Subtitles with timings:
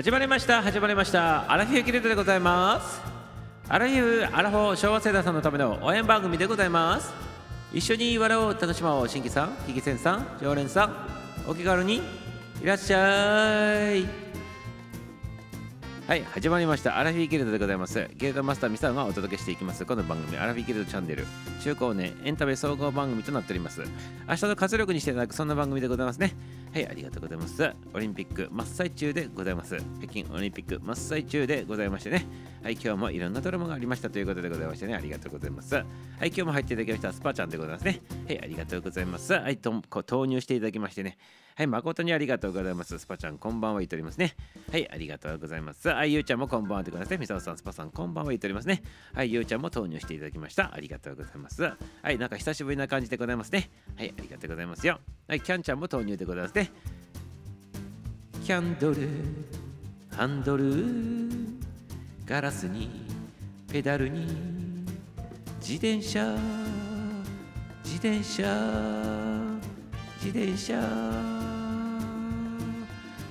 [0.00, 1.52] 始まりました始まりました。
[1.52, 3.02] アラフィフキルトでございます。
[3.68, 7.12] アラフィフアラフォー昭和世代さんのための応援番組でございます。
[7.70, 10.96] 一緒に笑おう楽しもう新規さん聞き戦さん常連さん
[11.46, 12.00] お気軽に
[12.62, 14.39] いらっしゃい。
[16.10, 16.98] はい始まりました。
[16.98, 18.10] アラフィーギルドでございます。
[18.16, 19.86] ギルドマスターミサがお届けしていきます。
[19.86, 21.24] この番組アラフィーギルドチャンネル。
[21.62, 23.84] 中高年エンタメ総合番組となっております。
[24.28, 26.34] 明日の活力にしていただくそんな番組でございますね。
[26.72, 27.72] はいありがとうございます。
[27.94, 29.76] オリンピック真っ最中でございます。
[30.00, 32.26] 北京オリンピック真っ最中でございましてね。
[32.64, 34.10] はい今日もいろんなドラマがありました。
[34.10, 34.96] ということでございましてね。
[34.96, 35.76] ありがとうございます。
[35.76, 35.84] はい
[36.26, 38.02] 今日も入っていただきましたスパちゃんでございますね。
[38.26, 39.32] はいありがとうございます。
[39.32, 41.18] はいと投入していただきましてね。
[41.60, 42.98] はい、誠にありがとうございます。
[42.98, 44.34] スパちゃん、こんばんは言っておりますね。
[44.72, 45.90] はい、ありがとうございます。
[45.90, 47.18] はい、ゆうちゃんもこんばんはってください。
[47.18, 48.82] みさおさん、スパさん、こんばんは言っておりますね。
[49.12, 50.72] はい、ゆうちゃんも投入していただきました。
[50.72, 51.62] ありがとうございます。
[51.62, 51.76] は
[52.10, 53.68] い、なんか久しぶりな感じでございますね。
[53.94, 55.00] はい、ありがとうございますよ。
[55.28, 56.70] はい、キャンちゃんも投入でございますね。
[58.42, 59.06] キャンドル、
[60.16, 60.64] ハンドル、
[62.24, 62.88] ガラスに、
[63.70, 64.24] ペダルに、
[65.60, 66.38] 自転車、
[67.84, 69.49] 自転車、
[70.22, 70.78] 自転車。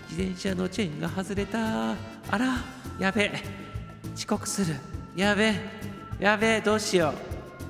[0.09, 1.91] 自転車のチェーンが外れた。
[1.91, 1.95] あ
[2.31, 2.57] ら
[2.99, 3.25] やべ。
[3.25, 3.43] え
[4.15, 4.75] 遅刻する。
[5.15, 5.53] やべ。
[6.19, 7.13] やべどうしよ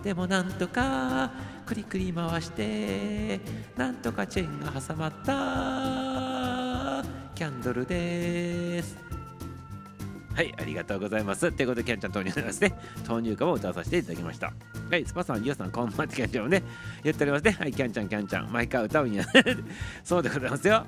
[0.02, 0.04] う。
[0.06, 1.32] でもなんとか
[1.66, 3.42] クリクリ回して。
[3.76, 7.04] なんとかチェーンが挟まった。
[7.36, 8.96] キャンドルです。
[10.36, 11.52] はい、ありがとうございます。
[11.52, 12.74] ということで、キャンちゃん投入になりますね。
[13.06, 14.54] 投入歌を歌わさせていただきました。
[14.90, 16.64] はい、スパさん、ユウさん、こんばんはってキャンちゃんもね、
[17.04, 17.52] 言っておりますね。
[17.52, 19.26] はい、キャンちゃん、キャンちゃん、毎回歌うには
[20.04, 20.86] そうでございますよ。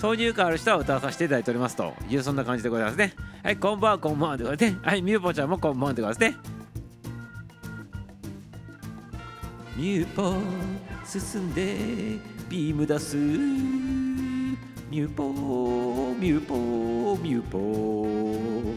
[0.00, 3.14] 投入歌ある人は歌わさせていただいておりますという、そんな感じでございますね。
[3.42, 4.88] はい、こんばんは、こんばんはでございますね。
[4.90, 6.62] はい、みゆぽちゃんもこんばんはでございますね。
[9.76, 10.34] ミューポ
[11.04, 11.76] 進んで
[12.48, 13.16] ビーム出す
[14.92, 15.32] ミューポ
[16.20, 18.74] ミューポミューポ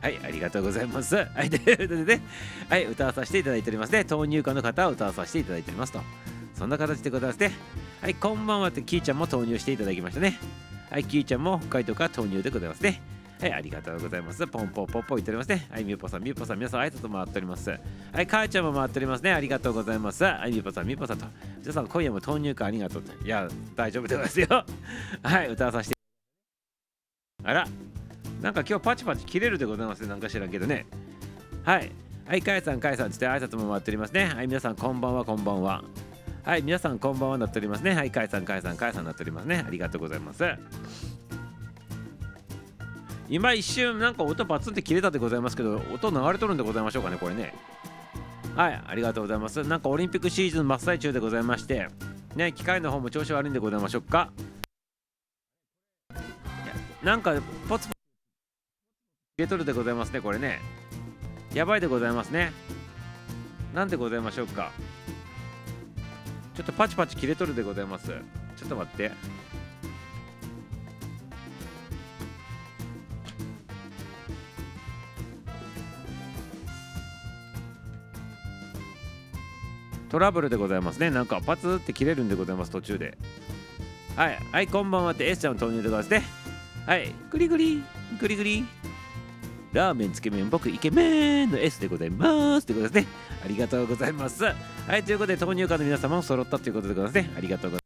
[0.00, 1.16] はい、ありがとうございます。
[1.16, 2.22] はい、ということでね、
[2.68, 4.04] はい、歌わさせていただいておりますね。
[4.04, 6.00] 投入歌の方を歌わさせていただいておりますと。
[6.56, 7.50] そんな形でございますね。
[8.00, 10.38] はい、こんばんはって、キーちゃんも投入していただきましたね。
[10.88, 13.02] はい、キーちゃんも北海道から投入でございますね。
[13.40, 14.46] はい、ありがとうございます。
[14.46, 15.66] ポンポンポンポン言っておりますね。
[15.70, 17.70] はい、みゆぽさん、みゆぽさん、皆さん、挨拶回っております。
[17.70, 17.76] は
[18.20, 19.32] い、かーちゃんも回っておりますね。
[19.32, 20.24] ありがとうございます。
[20.24, 21.26] はい、みゆぽさん、みゆぽさんと。
[21.60, 24.46] 皆さん、今夜も投入歌ありがとういや、大丈夫でございますよ。
[25.22, 25.96] はい、歌わさせて。
[27.44, 27.66] あら、
[28.40, 30.08] なんか今日パチパチ切れるでございますね。
[30.08, 30.86] なんか知らんけどね。
[31.64, 31.90] はい。
[32.26, 34.26] はい、かえさん、かえさんつって挨拶も回っておりますね。
[34.26, 35.84] はい、皆さん、こんばんは、こんばんは。
[36.44, 37.94] はい、皆さん、こんばんはなっておりますね。
[37.94, 39.64] はい、かえさん、かえさん、かえさんなっておりますね。
[39.66, 40.44] ありがとうございます。
[43.28, 47.54] 今一瞬、なんか音バツンって切れたでございますけど、音流れとるんでございましょうかね、これね。
[48.54, 49.62] はい、ありがとうございます。
[49.62, 51.88] なんかオリンピックシーズン真っ最中でございまして、
[52.36, 54.30] ね、機械の方も調子悪いんでございましょうか。
[57.02, 57.34] なんか、
[57.68, 57.94] ポツポツ
[59.38, 60.60] ゲトルでございますね、これね。
[61.52, 62.52] やばいでございますね。
[63.74, 64.70] なんでございましょうか。
[66.54, 68.06] ちょっとパチパチ切れとるでございます。
[68.56, 69.10] ちょっと待って。
[80.14, 81.10] トラブルでございますね。
[81.10, 83.18] なんかパツって切れるんでございます、途中で。
[84.14, 86.22] はい、はい、こんばんはって S ちゃん投入でございますね。
[86.86, 87.82] はい、グリグリ、
[88.20, 88.64] グリグリ。
[89.72, 92.66] ラーメン、つけ麺、僕、イケメンの S でございます。
[92.68, 93.12] ということですね。
[93.44, 94.44] ありがとうございます。
[94.44, 94.54] は
[94.96, 97.34] い、ということで、投入家の皆様も揃ったということでございますね。
[97.36, 97.82] ありがとうござい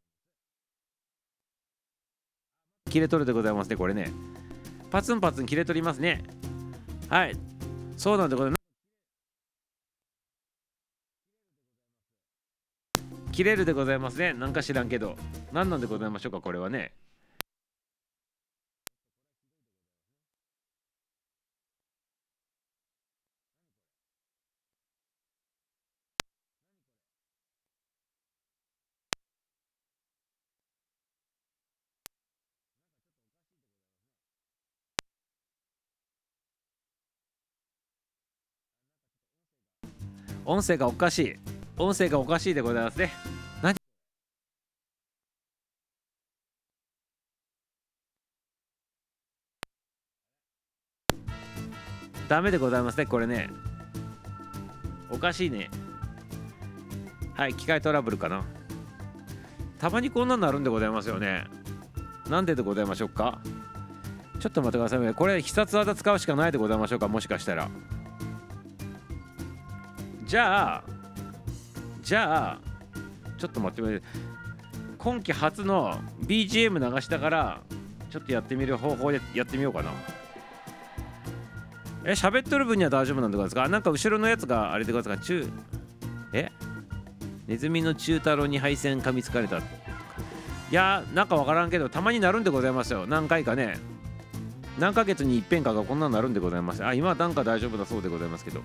[2.85, 2.91] ます。
[2.91, 4.11] 切れとるでございますね、これね。
[4.91, 6.21] パツンパツン切れとりますね。
[7.09, 7.35] はい。
[7.97, 8.58] そうなんでございます。
[13.39, 14.33] 切れるでございますね。
[14.33, 15.15] なんか知らんけど。
[15.53, 16.91] 何なんでございましょうか、これはね。
[40.43, 41.58] 音声がおかしい。
[41.81, 43.13] 音声がおかしいでございますね。
[43.61, 43.73] 何？
[52.27, 53.49] ダメでございますね、これね。
[55.09, 55.71] おかしいね。
[57.33, 58.43] はい、機械トラブルかな。
[59.79, 61.45] たまにこんなになるんでございますよね。
[62.29, 63.39] なんででございましょうか
[64.41, 65.13] ちょっと待ってくださいね。
[65.13, 67.69] これ必殺技使うしかないでございましょうかもしかしたら。
[70.25, 70.98] じゃあ
[72.09, 72.59] じゃあ
[73.37, 74.01] ちょっと待って
[74.97, 77.61] 今季初の BGM 流したから
[78.09, 79.91] ちょっとやってみる方法でやってみようかな。
[82.05, 83.69] え喋っとる分には大丈夫なんでございますか？
[83.69, 85.43] なんか後ろのやつがあれでございますか？
[85.43, 85.47] 中
[86.33, 86.51] え？
[87.45, 89.59] ネズミの中太郎に配線噛みつかれた。
[89.59, 89.61] い
[90.71, 93.05] やなんかわからんけどたまになるんでございますよ。
[93.05, 93.77] 何回かね。
[94.79, 96.83] 何ヶ月に一遍かがこんなになるんでございます。
[96.83, 98.61] あ今はなんか大丈夫だそうでございますけど。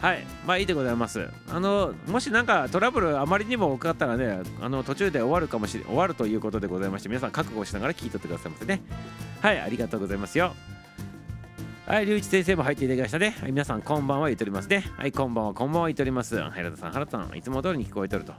[0.00, 8.82] はいまあいいでございますあのもしなんかトラブルあまりにも多かったらねあの途中で終わるかもしれ終わるということでございまして皆さん覚悟しながら聞いとってくださいませね
[9.40, 10.54] はいありがとうございますよ
[11.86, 13.36] はい、龍一先生も入っていただきましたね。
[13.40, 14.84] はい、皆さん、こんばんは言っておりますね。
[14.96, 16.38] はい、こんばんは、こんばんは言っております。
[16.40, 18.32] 原田さん、原田さん、いつも通りに聞こえてると。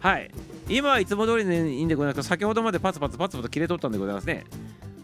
[0.00, 0.30] はい、
[0.66, 4.44] 今はいつも通りでいいんでございますけど、先ほどまでパツパツパツパツ切れとったんでございますね。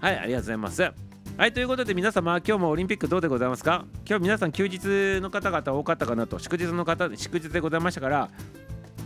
[0.01, 1.12] はい、ありがとうございます。
[1.39, 3.87] はい、ということで皆様、今日もオリンピックどうでございますか？
[4.07, 8.29] 今日皆さん休日の方々多かったかなと、祝日の方、祝日でございましたから、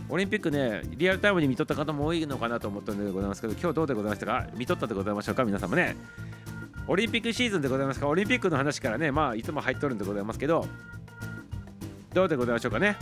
[0.09, 4.45] オリンピックね、リアルタイムに見とった方も多いのかなと思ったんでございますけど、今日どうでございましたか？
[4.55, 5.45] 見とったでございましょうか？
[5.45, 5.95] 皆様ね。
[6.87, 8.07] オリンピックシーズンでございますか？
[8.07, 10.67] オリンピックの話からね、まあ、いつも入っとるんでございますけど、
[12.13, 12.97] どうでございましょうかね？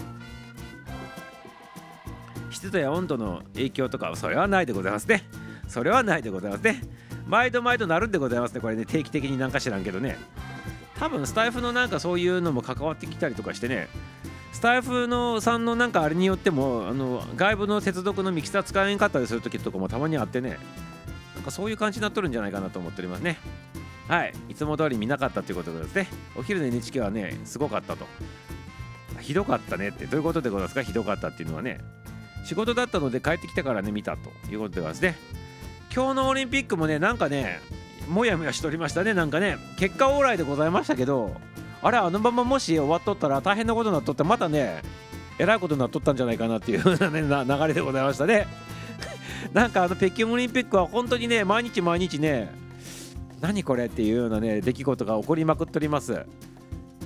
[2.52, 5.24] 湿度や温度の影響とか、それはないでございますね。
[5.68, 6.80] それはないでございますね。
[7.28, 8.62] 毎度毎度なるんでございますね。
[8.62, 10.18] これね、定期的になんか知らんけどね。
[11.00, 13.90] 多分スタイフのなんかそういうのも関わってきたりとかしてね、
[14.54, 20.58] スタイフのさんのなんかあれによっても、あの外部の接続のミキサー使えんかったりする時とかもたまにあってね、
[21.36, 23.38] なんかそういう感じになっとるんじゃないかなと思っておりますね。
[24.08, 26.08] はい、いつも通り見なかったということですね。
[26.38, 28.06] お昼の NHK はね、すごかったと。
[29.20, 30.84] ひどかったねってどういうことでございますか？
[30.84, 31.80] ひどかったっていうのはね。
[32.46, 35.18] 仕事だったので帰ってきてからね、見たということでございますね。
[35.96, 37.62] 今日のオリンピックもね、なんかね、
[38.10, 41.34] もやもやしておりましたね、なんかね、結果オーライでございましたけど、
[41.82, 44.82] あれ、あのままもし終わっとったら大変なことになっとって、またね、
[45.40, 48.46] えらいことになっとったんじゃないかなっていう、 ね、流れでございましたね。
[49.54, 52.54] なんかあの北京オリンピックは本当にね、毎日毎日ね、
[53.40, 56.26] 何これっていうようなね出来事が起こりまくっております。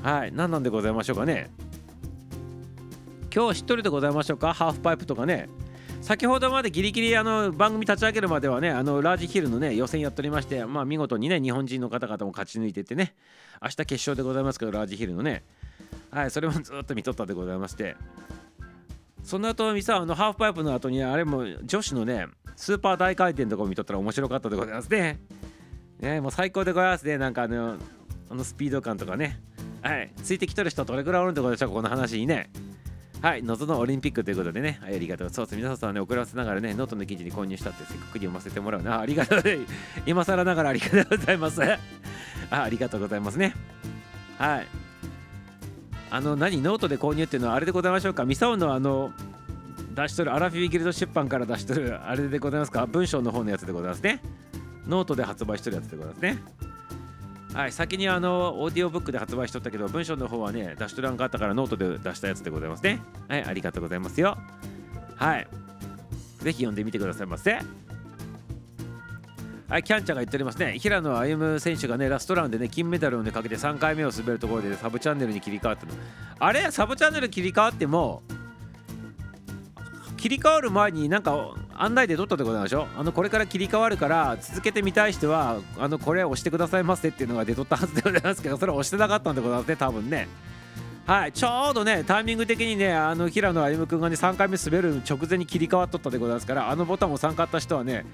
[0.02, 1.52] はい何なんでございましょうかね。
[3.36, 4.54] 今日一人でございましょうか？
[4.54, 5.50] ハーフパイプとかね。
[6.02, 13.14] 先ほどまでギリギリあの番組立ち上げるまではねあのラージヒルのね予選やっておりましてまあ見事にね日本人の方々も勝ち抜いててね
[13.62, 15.44] 明日決勝でございますけどラージヒルのね
[16.10, 17.96] はいそれもずっと見とったでございまして
[19.24, 25.20] その後ミサあのハーフパイプの後にあれも女子のねスーパー大回転とかを見とったら面白かったでございますね
[26.00, 27.18] ね、もう最高でございますね。
[27.18, 27.76] なんかあの、
[28.30, 29.40] あのスピード感とかね。
[29.82, 30.12] はい。
[30.24, 32.50] ついてきとる人どれくらいおるんでございましょうか、この話にね。
[33.22, 33.44] はい。
[33.44, 34.80] 謎のオリンピックということでね。
[34.84, 35.30] ありがとう。
[35.30, 35.56] そうです。
[35.58, 39.00] 皆さんね、遅らせながらね、ノートの記事に購入したってせっかく読ませてもらうな。
[39.02, 39.42] ありがとう。
[40.06, 41.62] 今更ながらありがとうございます。
[41.64, 41.78] あ
[42.50, 43.54] ありがとうございますね。
[44.38, 44.68] はい。
[46.12, 48.24] あの、何、ノートで購入っていうのはあれでございましょうか？
[48.26, 49.12] ミサオのあの、
[49.96, 52.86] 出しとるアラフィーギルド出版から出しとるあれでございますか？
[52.86, 54.22] 文章の方のやつでございますね。
[54.88, 56.38] ノートで発売してるやつでございますね。
[57.54, 63.02] はい、先にあのオーディオブックで発売しとったけど、文章の方はね、出しとらんかったからノートで出したやつでございますね。
[63.28, 64.38] はい、ありがとうございますよ。
[65.16, 65.48] はい。
[66.40, 67.60] ぜひ読んでみてくださいませ。
[69.68, 70.80] はい、キャンちゃんが言っておりますね。
[70.80, 75.92] 平野歩夢選手がね、ラストランでね、金メダルをね、かけて3回目を滑るところで、ね、サブチャンネルに切り替わったの。
[76.40, 76.72] あれ？
[76.72, 78.24] サブチャンネル切り替わっても、
[80.20, 82.88] 切り替わる前になんか案内で撮ったでございましょ？
[82.98, 90.28] あのこれから切り替わるから続けてみたい人はあのこれ押してくださいませっていうのが出とったはずでございますけどそれ押してなかったんでございますね多分ね。
[91.08, 91.32] はい。
[91.32, 98.06] ちょうどねタイミング的にねあの平野歩夢君がね3回目滑る直前に切り替わっとったでございますからあのボタンを押さんかった人はね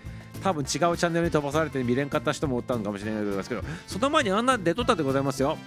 [0.43, 5.57] 多分違うチャンネルに飛ばされて見れんかった人もおったのかもしれないでございますけどその前にあんな出とったでございますよ。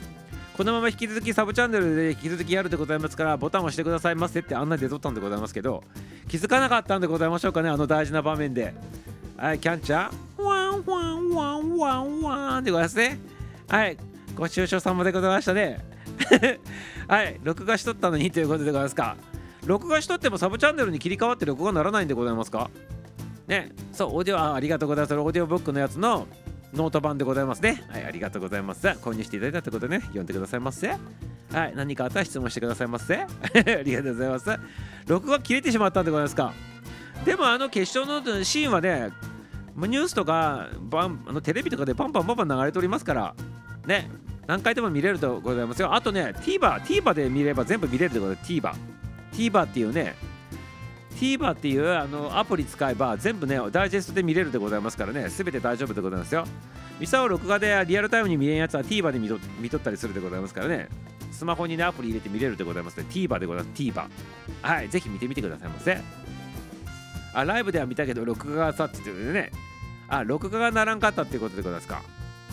[0.59, 5.85] このまま引き続きサブチャンネルで引き続きやるでございますからボタンを押してくださいませって案内で撮ったんでございますけど
[6.27, 8.75] 気づかなかったんでございましょうかねあの大事な場面で。
[9.37, 13.21] はいキャンチャーワンワンワンワンワンでございますね。
[13.69, 13.97] はい
[14.35, 15.79] ご愁傷様でございましたね。
[17.07, 19.17] はい録画しとったのにということでございますか。
[19.65, 22.69] 録画しとってもサブチャンネルに切り替わって録画ならないんでございますか？
[23.47, 25.15] ねそうオーディオありがとうございます。
[25.15, 26.27] オーディオブックのやつの
[26.75, 27.83] ノート版でございますね。
[27.89, 28.87] はい、ありがとうございます。
[28.87, 30.89] 購入していただいたということでね、読んでくださいませ。
[30.89, 30.97] は
[31.67, 33.17] い、何かあったら質問してくださいませ。
[33.25, 33.27] あ
[33.83, 34.59] りがとうございます。
[35.07, 36.53] 録画切れてしまったんでございますか。
[37.25, 39.11] でもあの決勝のシーンはね、
[39.77, 43.35] ニュースとかバンあのテレビとかでパンパンパンパン流れておりますから、
[43.87, 44.11] ね、
[44.47, 45.95] 何回でも見れるとございますよ。
[45.95, 48.73] あとね、TVer、TVer で見れば全部見れるってことで、TVer。
[49.33, 50.17] TVer っていうね、
[51.19, 55.29] TVer っていうあのアプリ使えば全部ねダイジェストで見れるでございますからね。
[55.29, 56.45] すべて大丈夫でございますよ。
[57.01, 60.89] ミサオ録画でリアルタイムに見れんやつは TVer で見と見とったりするでございますからね。
[61.33, 63.07] スマホにねアプリ入れて見れるでございますね。
[63.11, 63.83] TVer でございます。
[63.83, 64.07] TVer
[64.63, 65.99] はいぜひ見てみてくださいませ。
[67.35, 69.51] あライブでは見たけど録画がさって言ってね。
[70.09, 72.03] あ録画がならんかったっていうことでございますか。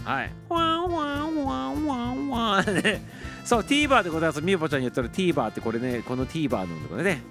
[0.03, 0.31] はい。
[0.49, 2.75] ワンワンワンワンワン。
[2.75, 3.01] ね
[3.45, 4.41] そう TVer でございます。
[4.41, 7.21] みゆぽちゃんに言ったら TVer ってこれねこの TVer のところね。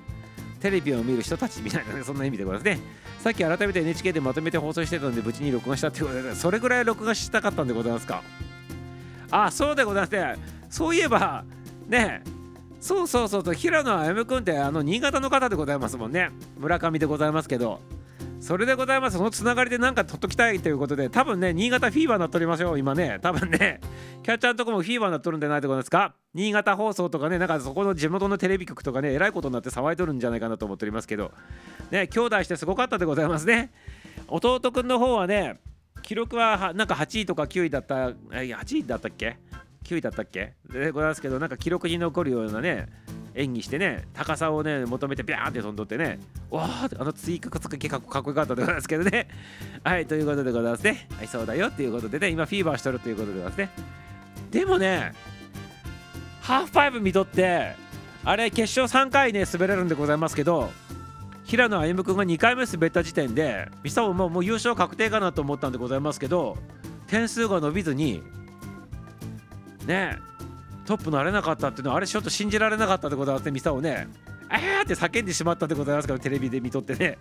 [0.65, 2.81] テレビを見る人たちみたいなねそんな意味でございますね。
[3.19, 8.23] さっき改めて NHK でまとめて放送してたんで無事に録画したってことでそれぐらい録画したかったんでございますか？
[9.31, 10.37] あそうでございますね。
[10.71, 11.45] そういえば
[11.87, 12.23] ね
[12.81, 16.31] そうそうそうそう平野歩夢君ってあの新潟の方でございますもんね。
[16.59, 17.81] 村上でございますけど。
[18.45, 19.17] それでございます。
[19.17, 22.79] そのつながりでなんか取っときたいということで多分ね新潟フィーバーなっとりましょう。
[22.79, 23.19] 今ね。
[23.23, 23.81] 多分ね。
[24.23, 31.33] キャッチャーのとこもフィーバーなっとるんじゃないでございますか新潟放送とかねなんかそこの地元のテレビ局とかねえらいことになって騒いとるんじゃないかなと思っておりますけど。
[31.91, 33.73] ね兄弟してすごかったでございますね。
[34.29, 35.59] 弟くんの方はね
[36.03, 39.39] 記録はなんか8位とか9位だった8位だったっけ
[39.85, 40.53] ？9位だったっけ？
[40.71, 42.89] でございますけどなんか記録に残るようなね
[43.35, 49.29] 演技してね高さをね求めてビャーって飛んどってねわああの追加つくけかっこよかったでございますけどね。
[49.83, 51.09] はいということでございますね。
[51.17, 51.69] はいそうだよ。
[51.69, 53.71] っていうことでね今フィーバーしとるということでございますね。
[54.51, 55.13] でもね
[56.41, 57.75] ハーフパイプ見とって
[58.25, 60.71] あれ決勝3回ね滑れるんでございますけど
[61.45, 66.57] 平野歩夢君が2回目滑った時点でミサオももう優勝確定かなと思ったんでございますけど
[67.07, 68.23] 点数が伸びずに
[69.87, 70.19] ね
[70.87, 74.07] トップなれなかったっていうのはあれちょっと信じられなかったでございますねミサオね。
[74.51, 77.19] えーって叫んでしまったでございますからテレビで見とってね。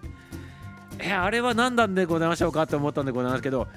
[0.99, 3.67] え、あれは何なんでございましょうかって思ったんでございますけど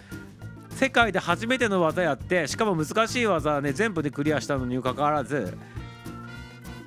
[0.71, 5.57] 世界で初めての技やってしかも難しい技はね全部でクリアしたのにもかかわらず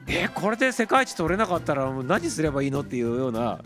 [0.08, 3.60] え、これで世界一取れなかったらもう何すればいいのっていうような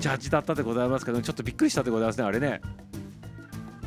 [0.00, 2.60] ジャッジだったでございますけどちょっとびっくりしたでございますねあれね。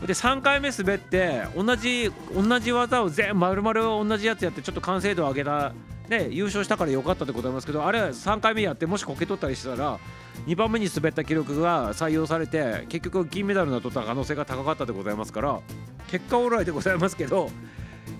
[0.06, 5.74] で3回目滑って同じ同じ技を全丸々同じやつやってちょっと完成度を上げた。
[6.10, 10.00] で優勝したから良かったでございますけどあれ3回目やってもしこけ取ったりしたら
[10.46, 15.60] 2番目に滑った記録が採用されて結局銀メダルの取った可能性が高かったでございますから
[16.08, 17.50] 結果オーライでございますけど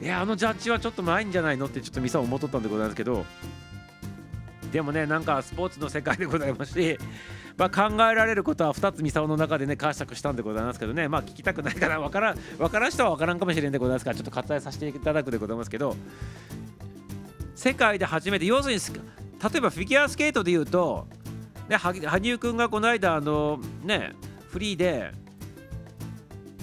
[0.01, 3.24] いやあのジャッジはちょっとないんじゃないのってちょっとミサ思っとったんでございますけど
[4.72, 6.98] でもねなんかスポーツの世界でございますし
[7.57, 11.07] まあ、考えられることは2つミサオの中でね解釈したんでございますけどね。
[11.07, 15.95] まあ聞きたくないから分からん分からん人は分からんかもしれんでございますからちょっと割愛させていただくでございますけど。
[17.55, 21.07] 世界で初めて要するに例えばフィギュアスケートでいうと、
[21.69, 24.13] ね、羽生君がこの間あのね
[24.50, 25.12] フリーで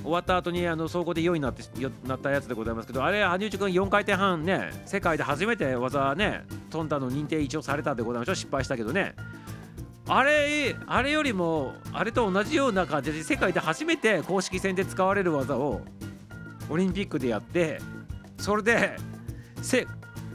[0.03, 1.63] 終わった後にあの総合で4位になって
[2.07, 9.15] なったやつでございますけどあれ羽生君4回転半ね世界で初めて技ね飛んだの認定一応されたんでございましょう失敗したけどね。
[10.09, 15.81] あれあれよりもあれと同じような感じで世界で初めて公式戦で使われる技を
[16.69, 17.81] オリンピックでやって
[18.39, 18.97] それで
[19.61, 19.87] せ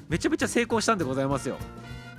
[0.07, 1.57] めちゃめちゃ成功したんでございますよ。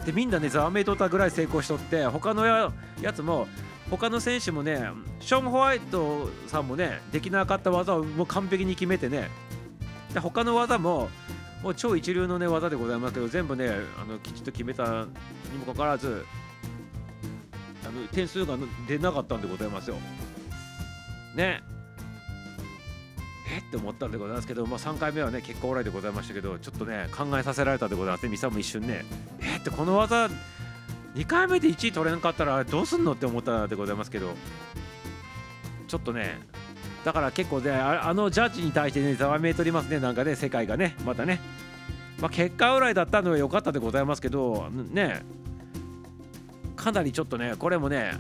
[0.05, 2.73] でみんなねざわめいとったぐらい成功しとって他のや
[3.15, 3.49] つも
[3.91, 4.89] 他の選手もね
[5.21, 9.31] ショーン・ホワイトさんもねできなかった技をもう完璧に決めてね
[10.13, 11.09] で他の技も
[11.63, 15.07] もう超一流の、ね、技でございますけど全部ねあのきちっと決めた
[15.51, 16.25] にもかかわらず
[17.89, 19.97] あの点数が出なかったんでございますよ。
[21.35, 21.63] ね。
[23.51, 23.59] え？
[23.59, 28.29] って思ったんでございますけど、まあ、3回目はね結果オーライでございましたけどちょっとね考えさせられたでございますね。
[28.29, 29.05] ミサも一瞬ね。
[29.41, 29.57] え？
[29.57, 30.29] ってこの技
[31.15, 34.35] 2回目で1位取れなかったらどうすんのって思ったでございますけど。
[35.87, 36.39] ちょっとね
[37.03, 40.01] だから結構ねあのジャッジに対してねざわめいとりますね。
[40.01, 41.41] なんかね世界がねまたね。
[42.21, 45.23] まあ、結果オーライだったのは良かったでございますけどね。
[46.79, 48.13] かなりちょっとねこれもね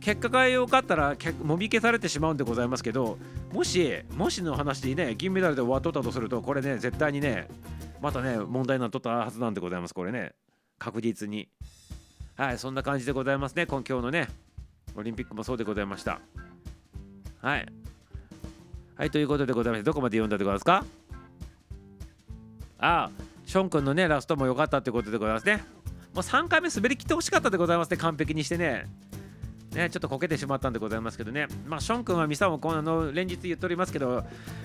[0.00, 3.18] 結果が良かったらもみ消されてしまうんでございますけど
[3.52, 7.48] もしもしの話でね銀メダルで終わっとったとするとこれね絶対にね
[8.02, 9.94] またね問題になっとったはずなんでございます。
[9.94, 10.32] これね
[10.78, 11.48] 確実に。
[12.36, 14.28] はいそんな感じでございますね今日のね
[14.94, 16.20] オリンピックもそうでございました。
[17.40, 17.66] はい。
[18.96, 20.84] はいということでございましてどこまで読んだでございますか？
[22.78, 23.10] ああ
[23.46, 25.64] ション君のねラストも良かったってことでございますね。
[26.16, 28.86] もう3回目滑りきってほしかったでございますね、完璧にしてね。
[29.74, 34.24] ね、ちょっとこけてしまったんでございますけどね、まあ、ション君はミサオもこの連日言っておりますけど、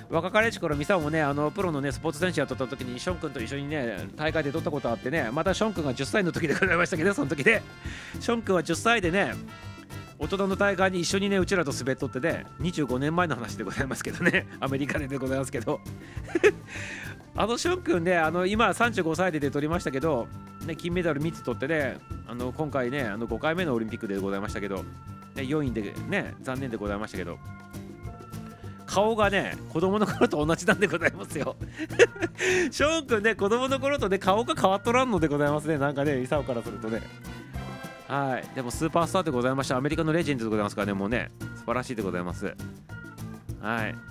[0.10, 7.62] 若かりし頃、ミサオもね、あのプロのね、スポーツ選手やっとった時に、ション君と一緒にね、大会で取ったことあってね、またション君が10歳の時でございましたけど、その時で、
[8.22, 9.34] ション君は10歳でね、
[10.20, 15.82] 大人の大会に一緒にね、うちらと滑っとってね、25年前の話でございますけどね、アメリカででございますけど、
[17.36, 20.28] あのション君ね、あの今35歳で出取りましたけど、
[20.66, 21.98] ね、金メダル3つ取ってね、
[22.28, 24.84] あの今回ね、あの5回目のオリンピックでございましたけど、ね、
[25.44, 27.38] 4位でね、残念でございましたけど、
[28.86, 31.56] 顔がね、子供の頃と同じなんでございますよ。
[32.70, 37.02] ショーン君ね、子供の頃とね、顔が変わっとらんのでございますね、なんかね、イサオからするとね。
[38.10, 42.54] はい、でもスーパースターでございました、アメリカのレジェンドでございますからね、もうね、素晴らしいでございます。
[43.62, 44.11] はい。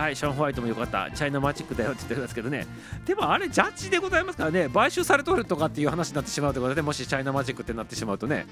[0.00, 2.66] はい、ショーン・ホワイトもよかった、チャイナマジックだよって言ってるんですけどね、
[3.04, 8.46] でもあれ、ジャッジでございますからね、買収されとるとかっていう話になってしまうということで、もしチャイナマジックってなってしまうとね、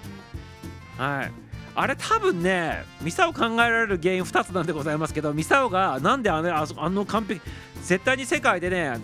[0.99, 1.33] はい、
[1.75, 7.40] あれ、多分ね、ミサオ考えられる原因2つなんでございますけど、ミサオがなんであのああの完璧、
[7.83, 9.00] 絶対に世界でね、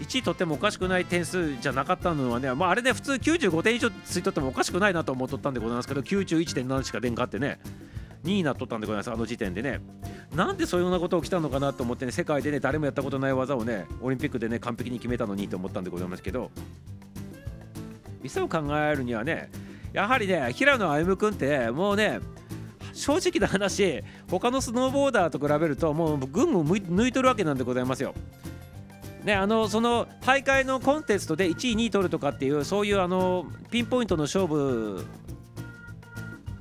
[0.00, 7.58] 1位取ってもおかしくない点数じゃなかったのはね、まあ、あれで普通95点以上ついとってもおかしくないなと思っとったんでございますけど、91.7しか出んかってね。
[8.24, 9.80] 2位になっとったんでございますあの時点でね
[10.34, 16.50] なんでそういうようなこと起きたのかなと思ってね世界でね誰もやったことない技をねオリンピックでね完璧に決めたのにと思ったんでございますけど
[18.22, 19.50] 店を考えるにはね
[19.92, 22.20] やはりね平野歩夢君ってもうね
[22.92, 28.14] 正直な話他のスノーボーダーと比べるともう群を抜いとるわけなんでございますよ。
[29.24, 35.04] ね、あのその大会のコンテストで1位2位取るとかっていうそういうあのピンポイントの勝負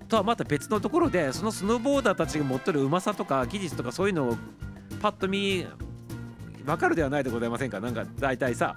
[0.08, 4.38] とはまた別のところでそのスノーボーダーたちが持ってるうまさとか技術とかそういうのを
[5.02, 5.66] パッと見
[6.66, 7.80] 分かるではないでございませんか？
[7.80, 8.76] なんか大体さ。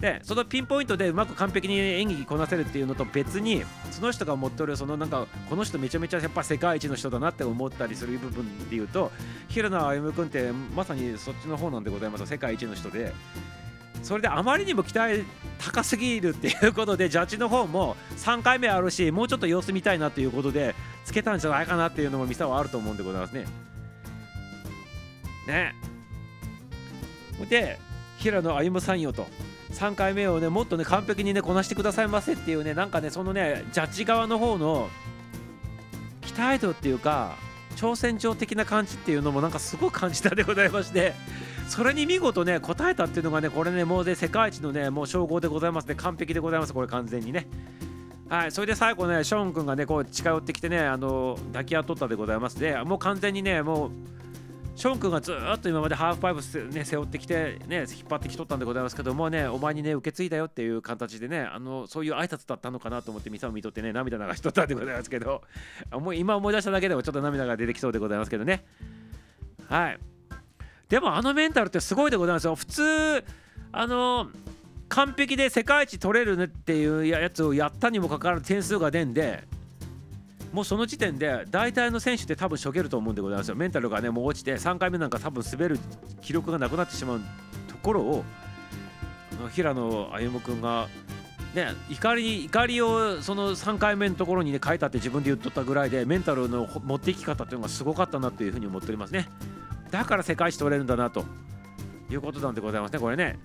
[0.00, 9.12] でそのピンポイントでうまく完璧に演技こなせるっていうのと別にその人が持ってるそのなんかこの人めちゃめちゃやっぱ世界一の人だなって思ったりする部分で言うと
[9.48, 12.26] 平野歩夢君ってまさにそっちの方なんでございます。
[12.26, 13.12] 世界一の人で。
[14.02, 15.24] それであまりにも期待
[15.58, 23.46] 高すぎるっていうことでジャッジの方も3回目あるしもうちょっと様子見たいなということでつけたんじゃないかなっていうのもミサはあると思うんでございますね。
[25.46, 25.74] ね。
[27.48, 27.78] で
[28.18, 29.26] 平野歩夢さんよと
[29.72, 34.90] 3回目をねもっとね完璧にねこなしてくださいませっていうねなんかねそのねジャッジ側の方の
[36.20, 37.36] 期待度っていうか
[37.76, 41.14] 挑戦状的な感じっていうのもなんかすごく感じたでございまして
[41.70, 45.94] それに見事ね答えたっていうのがねこれねもうね世界一のねもう称号でございますね。
[45.94, 47.46] 完璧でございますこれ完全にね。
[48.28, 53.90] はいそれで最後ねショーン君がねこう近寄ってきてねあの抱き合っとったでございますでもう完全にねもう
[54.74, 65.42] ショーン君がずっと今までハーフパイプ、ね、背負ってきて、ね、引っ張ってきとったんでございますけどもねお前にね受け継いだよっていう形でねあのそういう挨拶だったのかなと思ってミサを見とってね涙流しとったんでございますけど
[65.92, 68.64] もう今思い出しただけでもちょっと涙が出てきそうでございますけどね。
[69.68, 69.98] はい。
[70.90, 73.24] でもあのメンタルってすごいでございますよ普通
[73.72, 74.28] あの
[74.88, 79.44] 完璧で世界一取れるねっていうやつをやったにもかかわらず点数が出んで
[80.52, 85.78] もうその時点で大体の選手って多分しょげると思うんでございますよメンタルがねもう落ちて3回目なんか多分滑る
[86.22, 87.20] 記録がなくなってしまう
[87.68, 88.24] ところを
[89.52, 90.88] 平野歩夢君が
[91.54, 99.28] ね、怒り怒りをその3回目のところにね書いたって自分で言っとったぐらいでメンタルの持っていき方っていうのがすごかったなというふうに思っておりますね。
[99.90, 101.24] だから世界一取れるんだなと
[102.10, 103.38] いうことなんでございますね、これね。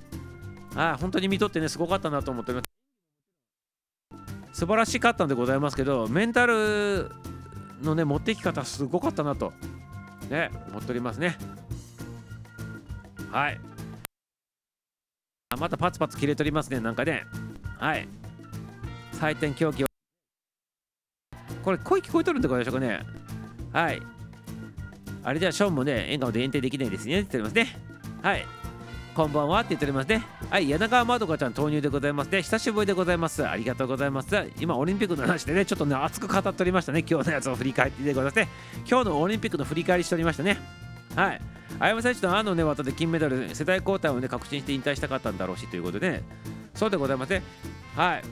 [0.75, 2.63] ああ、本当に見とってね、すごかったなと思っておりま
[4.51, 4.59] す。
[4.59, 7.11] 素晴らしかったんでございますけど、メンタル
[7.81, 9.53] のね、持っていき方、すごかったなと、
[10.29, 11.37] ね、思っておりますね。
[13.31, 13.59] はい。
[15.59, 17.25] またパツパツ切れとりますね、なんかね。
[17.77, 18.07] はい。
[19.13, 19.85] 採点競技
[21.63, 23.01] これ、声聞こえとるんでございましょうかね。
[23.73, 24.01] はい。
[25.25, 27.79] あれではショーンもね、笑顔で延定できないですねって言っておりますね。
[28.21, 28.45] はい。
[29.15, 30.23] こんばんはって言っておりますね。
[30.51, 32.43] はい、柳川まどかちゃん投入でございますね。
[32.43, 33.43] 久しぶりでございます。
[33.47, 34.29] ありがとうございます。
[34.59, 37.03] 今、オリンピックの話でね、ちょっとね、熱く語っておりましたね。
[37.09, 38.49] 今日のやつを振り返ってでございますね。
[38.87, 40.59] 今日のオリンピックの振り返りしておりましたね。
[41.15, 41.41] はい。
[41.79, 46.23] 綾山選手のあのね、技で金メダル、世代交代をね、確信して引退したかったんだろうしということでね、
[46.75, 47.41] そうでございますね。
[47.95, 48.23] はい。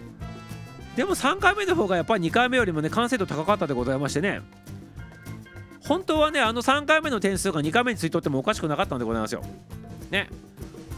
[0.96, 4.42] でも3回目の方がやっぱり2回目よりもね、完成度高かったでございましてね。
[5.88, 9.44] 本当はね、あの3回目の点数が2回目についとってもおかしくなかったんでございますよ。
[10.12, 10.30] ね。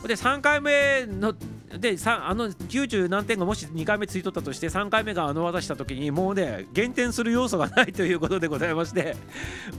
[0.07, 1.33] で、3回目の、
[1.79, 9.15] で、あの90何点がもし2回目ついとったとして、3回目があの技したときに、もうね、減点する要素がないということでございまして、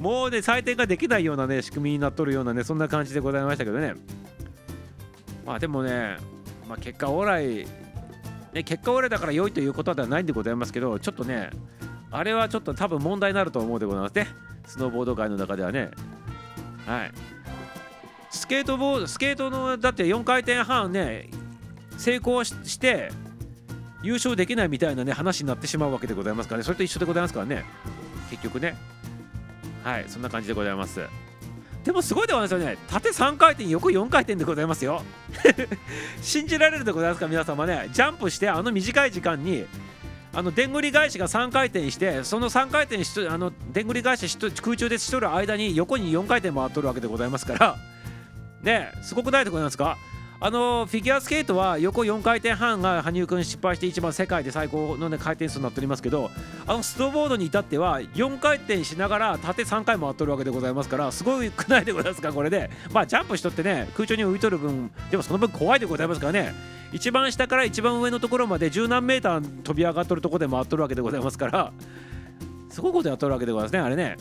[0.01, 3.95] もうね、採点ができないようなね、仕組みになっとるようなね、そんな感じでございましたけどね。
[5.47, 6.17] まあでもね、
[6.69, 7.67] まあ、結果オーライ、
[8.53, 11.51] ね、結果オーライだから良いということではないんでございますけど、ちょっとね、
[12.11, 14.27] あれはちょっと多分問題になると思うでございますね。
[14.67, 15.91] スノーボード界の中ではね。
[16.87, 17.13] はい。
[18.31, 21.31] スケートボード、スケートのだって4回転半ね、
[21.97, 23.11] 成功して
[24.03, 27.65] 優勝できないみたいなね話になってしまうわけでございますからね、それと一緒でございますからね、
[28.31, 28.77] 結局ね。
[29.83, 31.01] はい、そんな感じでございます。
[31.85, 32.77] でもすごいでございますよね。
[32.89, 35.03] 縦3回転、横4回転でございますよ。
[36.21, 37.89] 信じられるでございますか、皆様ね。
[37.93, 39.67] ジャンプして、あの短い時間に
[40.37, 47.77] あのでんぐり返しが3回転してその3回転しあのでんぐり返しし空中でしとる間に横に4回転回っとるわけでございますから。
[48.63, 49.97] ねすごくないでございますか？
[50.39, 56.31] あのフィギュアスケートは横4回転半が羽生君失敗して一番世界で最高の、ね、回転数になっておりますけど
[56.67, 62.71] あのスノーボードに至っては4回転しながら縦3回回っとるわけでございますからすごくないでございますかこれで。
[62.93, 66.55] まあジャンプしとってね空中に浮いとる分でもその分怖いでございますからね。
[66.93, 71.73] 一番下から一番上のところまで十何メーター飛び上がっとるところで回っとるわけでございますから
[72.71, 74.17] すごいことやっとるわけでございますねあれね。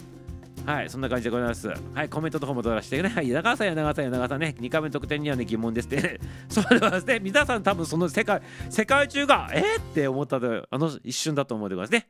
[0.65, 1.67] はい、そんな感じでございます。
[1.67, 3.09] はい、コメントとかも取らせてね。
[3.09, 6.19] はい、長さんや長さんや長さんね、2回目の得点にはね、疑問ですって、ね。
[6.49, 7.19] そうでございますね。
[7.19, 12.09] 皆さん多分その世界、世界中が、えー、って思ったと、あの一瞬だと思うでございますね。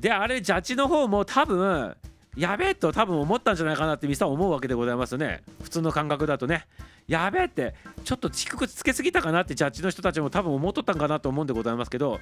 [0.00, 1.96] で、あれ、ジャッジの方も多分、
[2.36, 5.42] やべえと多分思ったんじゃないかなってミサ思うわけでございますよね。
[5.62, 6.66] 普通の感覚だとね。
[7.06, 12.20] やべえって、ちょっと低くつけすぎたかなってジャッジの人たちも多分思っとったんかなと思うんでございますけど、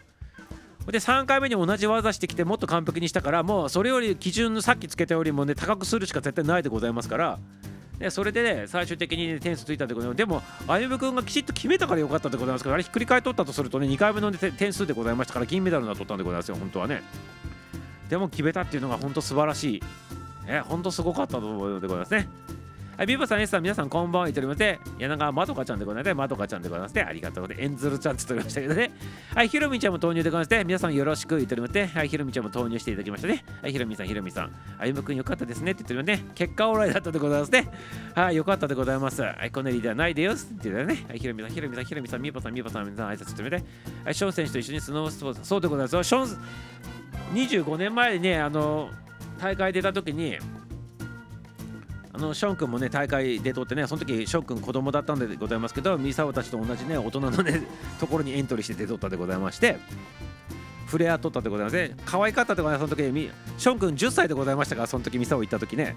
[0.92, 7.38] で3回目に同じ技してきてもっと完璧にしたからもうそれより基準のさっきつけたよりもね高くするしか絶対ないでございますから。
[7.98, 17.02] でそれでね最終的に、ね、点数ついたってことでも歩夢君がきちっと決めたからよかったでございますからあれひっくり返っとったとするとね2回目の、ね、点数でございましたから銀メダルになっとったんでございますよ本当はね。
[18.08, 19.82] でも決めたっていうのが本当素晴らしい。
[20.46, 22.28] え本当すごかったと思うのでございますね。
[22.98, 24.26] はい、ビーバさん、エスさん、皆さん、こんばんは。
[24.26, 27.66] 言っておりまして、柳川まどかちゃんでございまして、まどかちゃんでございまして、ありがとうございます。
[27.66, 28.90] エンズルちゃんって言っておりましたけどね。
[29.36, 33.44] はい、ひろみちゃんも投入でございまして、皆さんよろしく言っておりまして、はい、ひろみちゃんも投入していただきましたね。
[33.62, 37.68] はい、ひろみさん、ひろみさん、あゆむくんよかったですねって言っておりまして、結果オーライだったでございますね。
[38.16, 39.22] はい、よかったでございます。
[39.22, 41.04] はい、コネリーではないでよって言ってね。
[41.08, 43.62] はい、ひろみさん、ひろみさん、ひろみさん、みーぽさん、みーぽさん、皆さん、挨拶してみて。
[44.04, 46.04] はい、ショーン選手と一緒にスノースポーツ、そうでございます。
[46.04, 48.90] ショーン、25年前にね、あの、
[49.40, 50.36] 大会出た時に、
[52.18, 57.62] あのショーン君もね大会出とってねその時ショーン君子供だったんでございますけどミサオたちと同じね大人のね
[58.00, 59.78] ところにエントリーして出とったでございまして
[60.86, 61.94] 触れ合っとったでございますね。
[62.06, 65.94] 可愛かったでございますその時ショーン君10歳でございましたからその時ミサオ行った時ね。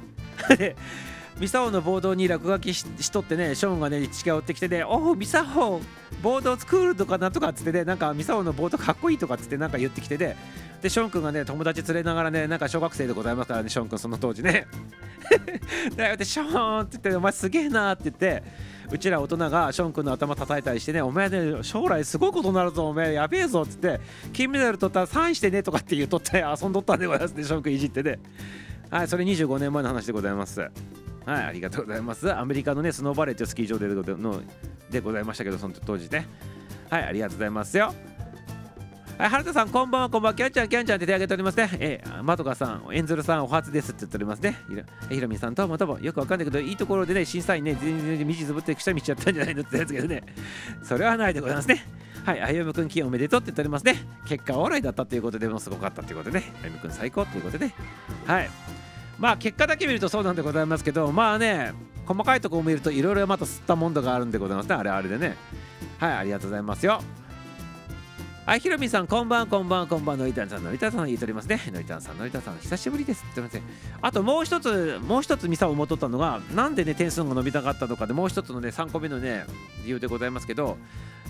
[1.40, 5.82] ミサオのボードに落書きしとってねショーンがね近寄ってきてね「おおミサオ
[6.22, 10.36] ボード作るとかなとか」っつってねなんかミサオのボードかっこいいとかっつってなんか言ってきてね。
[10.82, 14.68] でショーン君がね友達連れながらねなんか小学生でございますからねショーン君その当時ね。
[16.18, 18.44] でショーンって言ってお前すげえなって言って
[18.92, 24.02] うちら大人がショーン君の頭叩いたりしてねお前ね将来すごいことになるぞお前やべえぞっつって
[24.34, 28.20] 金メダル取ったらサインしてねとかって言うとって遊んどったんでございますねショーン君いじってね。
[28.90, 30.70] はいそれ25年前の話でございます。
[31.26, 34.42] はいありがとうございますアメリカのねスノーバレーっていうスキー場での
[34.90, 36.28] でございましたけどその当時ね
[36.90, 37.94] はいありがとうございますよ
[39.22, 40.34] はい、原田さん、こんばんは、こんばんは。
[40.34, 41.70] キャンちゃん、キャンちゃんって手挙げておりますね。
[41.80, 44.58] えー、まとかさん、エンゼルさん、お初ですって言っておりますね。
[45.10, 50.24] ひろみさんともともよくわかんないけど、いいところでね、審査員ね、全然道ずぶってくしゃみしちゃったんじゃないのってやつけどね。
[50.82, 51.86] それはないでございますね。
[52.26, 53.96] はい、あゆむくん、金おめでとうって言っておりますね。
[54.26, 57.72] 結果、オーライだったということでもすごかったということでね、あゆむくん最高ということで。
[58.26, 58.50] はい。
[59.20, 61.74] まあ、結果だけ見るとそうなんでございますけど、まあね、
[62.06, 64.76] 細かいところを見るといろいろまた吸ったもんだがあるんでございますね。
[64.76, 65.36] あれあれでね。
[66.00, 67.02] はい、ありがとうございますよ。
[68.44, 71.62] はい、ひろみさん、こんばん、こんばん、こんばん、のりたんさん、のりたんさん言うとりますね。
[71.72, 73.62] のりたんさん、のりたんさん、久しぶりですってますね。
[74.02, 79.46] あともう一つ、もう一つミサを思っとったのが、なんでね、点数が伸びたかったのかで、もう一つのね、3個目のね、
[79.84, 80.78] 理由でございますけど、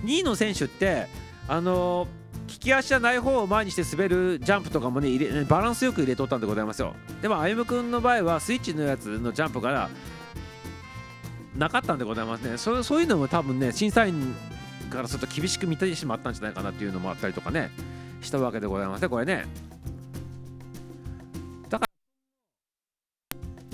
[0.06, 1.08] 2位の選手って、
[1.50, 2.08] あの
[2.52, 6.96] 利き足じゃない方を前にして滑るジャンプとかもね入れバランスよく入れとったんでございますよ。
[7.22, 9.90] でも歩夢君の場合はスイッチのやつのジャンプから
[11.56, 12.58] なかったんでございますね。
[12.58, 14.36] そそういうのも多分ね審査員
[14.90, 17.72] からすると厳しく見てしまったんじゃないかなっていうのもあったりとかね
[18.22, 19.71] したわけでございますねこれね。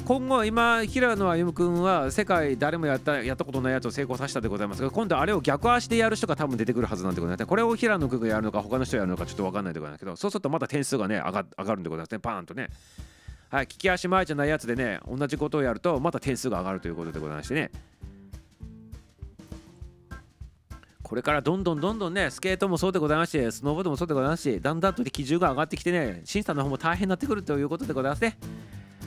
[0.07, 7.45] 今後今平野歩夢君は世界誰もやったやったことないやつを成功させたでございますが今度あれを逆足でやる人が多分出てくるはずなんでございます。
[7.45, 12.19] これを平野君がやるのか他の人がやるのかちょっと分かんないでございますけどそうするとまた点数がね上が上がるんでございますね。
[12.19, 12.69] パーンとね。
[13.49, 17.71] はい利き足前じゃないやつでね同じことをやるとまた点数が上がるということでございましてね。
[21.03, 28.37] これからどんどんどんどんねスケートもそうでございましてスノーボードもそうでございますしだんだんと基準が上がってきてね審査の方も大変になってくるということでございますね。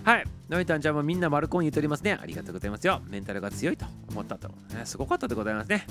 [0.04, 0.24] はい。
[0.48, 2.18] のりたんちゃんもみんな丸コン言っておりますね。
[2.20, 3.00] ありがとうございますよ。
[3.08, 5.86] メンタルが強いと思ったと、ね、すごかったでございますね。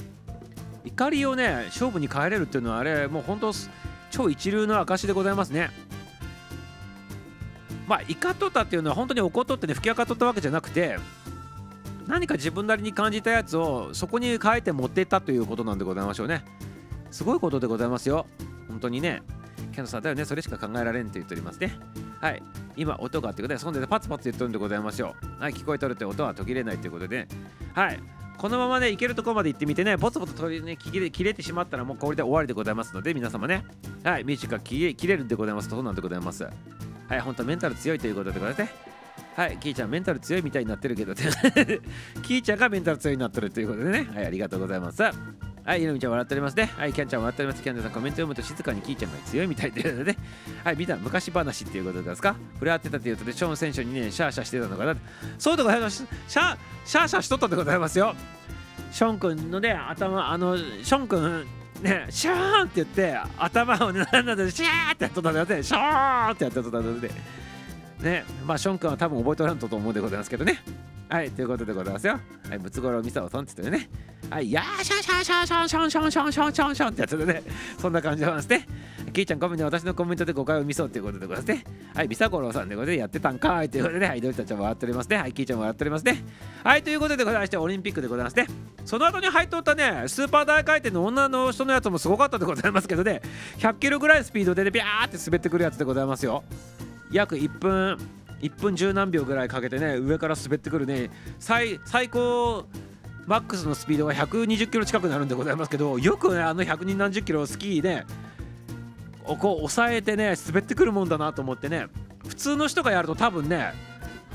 [0.86, 3.52] 怒りをね勝負に変えれるっていうのはあれもう本当
[4.12, 5.70] 超一流の証でございますね。
[7.88, 10.98] まあ怒っとったっていうのは本当に怒っとってね吹き上がっとったわけじゃなくて
[12.08, 16.44] 何か自分なりに感じたやつをそこに変えて持っていったということなんでございましょうね。
[17.12, 18.26] すごいことでございますよ。
[18.68, 19.22] 本当にね。
[19.80, 21.78] ャノさんだよねそれしか考えられんと言っておりますね
[22.20, 22.44] はい
[22.76, 27.28] 今音がってことでそんでパツパツ言ってるんでございますよはい聞こえとるって音は途切れないということで
[27.74, 28.00] はい
[28.38, 33.66] このままね、行けるとこまで行ってみてね、ボツボツ取りね、切れ切れてしまったらもうこれで終わりでございますので、皆様ね、
[34.02, 36.46] はい、ミュージックが切れるんでございますと、そうなんでございます。
[36.46, 36.50] は
[37.18, 38.90] い、本当メンタル強いということでございますね。
[39.36, 45.02] はいキーちゃんメンタル強いみたいになってるけどキーちゃんがメンタル強いになってるということでねはいありがとうございます
[45.70, 46.72] はい、ゆのみちゃん笑っておりますね。
[46.76, 47.62] はい、キャンちゃん笑っております。
[47.62, 50.18] キャンさんコメント読むと静かにキーちゃんが強いみたいで、ね、
[50.66, 52.36] はい、見た昔話っていうことですか？
[52.54, 54.96] 触れ合ってたということで、ショーン選手にね、シャーシャーしてたのかな。
[55.38, 56.04] そうでございます。
[56.28, 58.16] シャーシャーシャーしとったでございますよ。
[58.92, 61.46] ショーン君のね、頭、あの、ショーン君、
[61.84, 67.14] ね、シャーンって言って、頭をね、なんだシャーってやっとったんだよ、シャーってやっとったんだよ
[68.00, 68.26] ね。
[68.44, 70.64] まあ、ショーン君は多分覚えておらんと思うでございますけどね。
[71.10, 72.20] はい、ということでございますよ。
[72.48, 73.90] はい、ムツゴロウミサオさんって言ってね。
[74.30, 77.44] はい、やーシャンシャンシャンシャンシャンシャンシャンシャンシャンシャンってやつでね、
[77.80, 78.68] そんな感じなんですね。
[79.12, 81.64] キーちゃんコメント私のコメントで誤解を生みそうということでございますね。
[81.96, 85.18] はい、ミサゴロウさんでございますやってたんかいということで、はい、ドリたちも笑っておりますね。
[85.18, 86.24] はい、キーちゃんも笑っておりますね。
[86.64, 88.46] はい、ということでございまして、オリンピックでございますね。
[88.86, 93.22] その後に入っとったね、スーパー大回転の女の人のやつもすごかったでございますけどね、
[93.58, 96.44] 100キロぐらいスピードで、ね、ビャーって滑ってくるやつでございますよ。
[97.12, 97.98] 約1分
[98.42, 101.10] 1分10何秒ぐらいかけてね上から滑ってくるね。
[101.40, 102.66] 最最高
[103.26, 108.06] マックスのスピードが120キロ近くなるんでございますけどよくねあの120何十キロスキーね
[109.24, 111.88] こう抑えてね滑ってくるもんだなと思ってね。
[112.28, 113.74] 普通の人がやると多分ね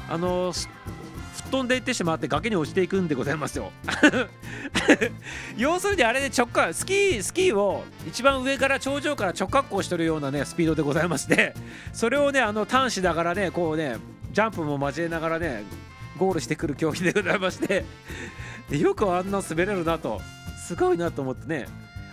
[0.09, 0.53] あの
[1.55, 3.71] 飛んでいってしまって崖に落ちていくんでございますよ。
[5.57, 11.55] 要するにあれで直下スキースキーを一番上から頂上から直滑降してるようなねスピードでございまして
[11.95, 13.99] それをねあの端子だからねこうね
[14.33, 15.63] ジャンプも交えながらね
[16.19, 17.85] ゴールしてくる競技でございまして。
[18.77, 20.21] よくあんな滑れるなと。
[20.67, 21.67] すごいなと思ってね。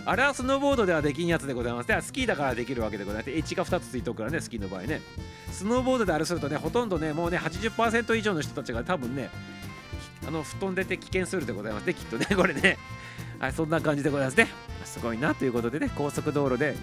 [0.06, 1.88] あれはスノーボードではできんやつでございます。
[1.88, 5.02] ではスキーだからできるわけでございまして、エッジが2つついとくからね、スキーの場合ね。
[5.52, 9.30] スノーボードであれするとね、ほとんどね、もうね、80%以上の人たちが多分ね、
[10.28, 12.78] あの、布団出て危険するでございますね、きっとね、 これね。
[13.40, 14.48] はい、そんな感じでございますね。
[14.86, 16.76] すごいなということでね、高速道路で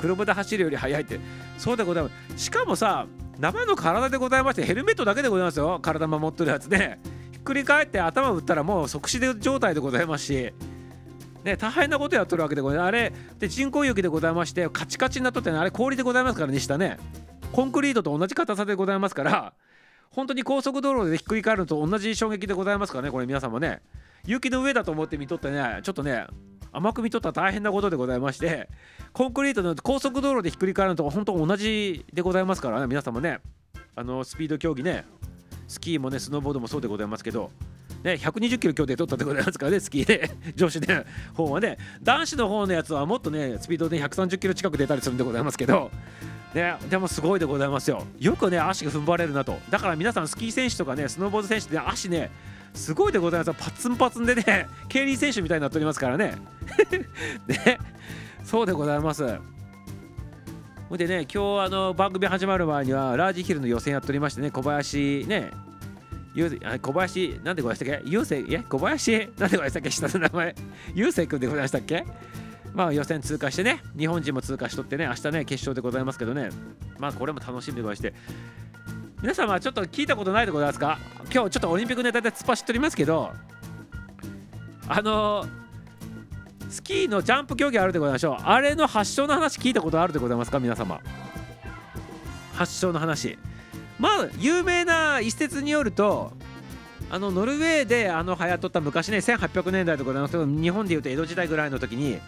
[0.00, 1.18] 黒豚走るより速いって、
[1.58, 2.44] そうでございます。
[2.44, 3.06] しかもさ、
[3.38, 7.00] 生の体でございまして、ヘルメットだけでございますよ、体守ってるやつね。
[7.32, 10.52] ひっくり返って頭打ったらもう即死状態でございますし、
[11.48, 12.88] ね、大変なことやっとるわけでございます。
[12.88, 16.98] あれ、で人工雪でございまして、カチカチになっとって、ね、あれ氷でございますからね、下ね。
[17.52, 19.54] コンクリートと同じ硬さでございますから、
[20.10, 23.80] 本当に高速道路でひっくり返るのと同じ衝撃でございますからね、これ皆さんもね。
[24.26, 26.26] 雪の上だと思って見とってね、ちょっとね、
[26.72, 28.68] 甘く見とったら大変なことでございまして、
[29.12, 33.40] コンクリートの高速道路でひっくり返るのと本当同じでございますからね、皆さんもね、
[33.94, 35.06] あのスピード競技ね、
[35.66, 37.50] スキーもね、スノーボードもそうでございますけど、
[38.02, 45.90] ね、120キロ強で取ったってことですからね、スキーで、女子で方はね、男子の方のやつはもっとね、スピードで130キロ近く出たりするんでございますけど、
[46.54, 48.06] ね、でもすごいでございますよ。
[48.18, 49.58] よくね、足が踏ん張れるなと。
[49.70, 52.30] だから皆さん、スキー選手とかね、スノーボード選手って足ね、
[52.74, 53.54] すごいでございますよ。
[53.58, 56.34] パツンパツンでね、 競輪選手みたいになっておりますからね。
[57.46, 57.78] ね、
[58.44, 59.24] そうでございます。
[60.90, 65.50] でね、今日あの番組始まる前にはラージヒルの予選やっておりましてね、小林ね、
[66.38, 68.08] ゆうあ小林、なんでございましたっけ？
[68.08, 68.58] ゆうせい、え？
[68.60, 69.90] 小林、なんでございましたっけ？
[69.90, 70.54] 下の名前。
[70.94, 72.06] ゆうせい君でございましたっけ？
[72.72, 76.50] まあ予選通過してね、日本人も通過しとってね、明日ね、決勝でございますけどね、
[77.00, 78.14] まあこれも楽しみでございまして、
[79.20, 80.98] 皆様ちょっと聞いたことないでございますか？
[81.34, 83.32] 今日ちょっとオリンピックネタで突っ走っておりますけど、
[84.86, 85.48] あのー、
[86.70, 88.36] スキーのジャンプ競技あるでございましょう。
[88.44, 90.60] あれの発祥の話聞いたことあるでございますか？
[90.60, 91.00] 皆様。
[92.52, 93.36] 発祥の話。
[93.98, 96.32] まあ有名な一説によると
[97.10, 102.18] あのノルウェーであの流行っとった昔ね1800年代とか日本でいうと江戸時代ぐらいの時に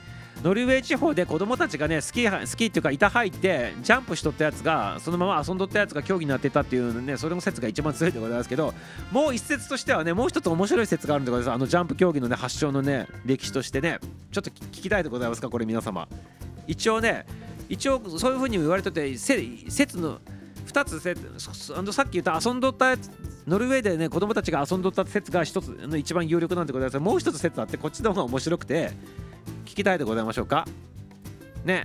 [0.42, 8.72] ノルウェー地方で子供たちがねスキースキーっていうか板入ってジャンプしとったやつがそのまま遊んどったやつが競技になってたっていうねそれの説が一番強いでございますけど
[9.12, 11.54] もう一説としてはねもう一つ面白い説があるんでございます。
[11.54, 13.98] あのジャンプ競技のね発祥のね歴史としてね。
[14.32, 16.08] ちょっと聞きたいでございますかこれ皆様。
[16.66, 17.26] 一応ね
[17.68, 20.20] 一応そういうふうに言われてて説の
[20.70, 21.14] 2つせ
[21.76, 23.10] あのさっき言った遊んどったやつ
[23.46, 28.92] ノルウェーでね子供たちが遊んどった説が一つの一番有力なんでございますもう一つ説あってこっちの方が面白くて
[29.64, 30.66] 聞きたいでございましょうか
[31.64, 31.84] ね。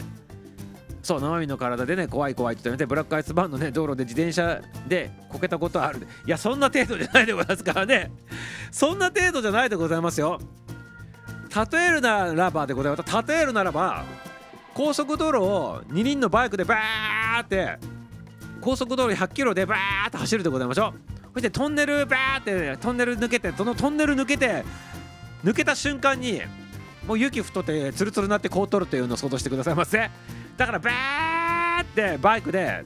[1.01, 6.07] そう生身の体でね怖い怖いって言ってブラックアイスバーンのね道路で自転車でこけたことある。
[6.25, 8.11] いやそんな程度じゃないでございますからね。
[8.71, 10.39] そんな程度じゃないでございますよ。
[11.71, 13.27] 例えるならばでございます。
[13.27, 14.03] 例えるならば
[14.73, 17.77] 高速道路を2輪のバイクでバーって
[18.65, 20.93] 高速道路100キロでバーッと走るでございましょう。
[21.33, 24.65] そしてトンネルバーってトンネル抜けてそのトンネル抜けて
[25.43, 26.41] 抜けた瞬間に
[27.05, 30.09] もう雪太ってツルツルになってこう取るというのを想像してくださいませ
[30.57, 32.85] だからバーってバイクで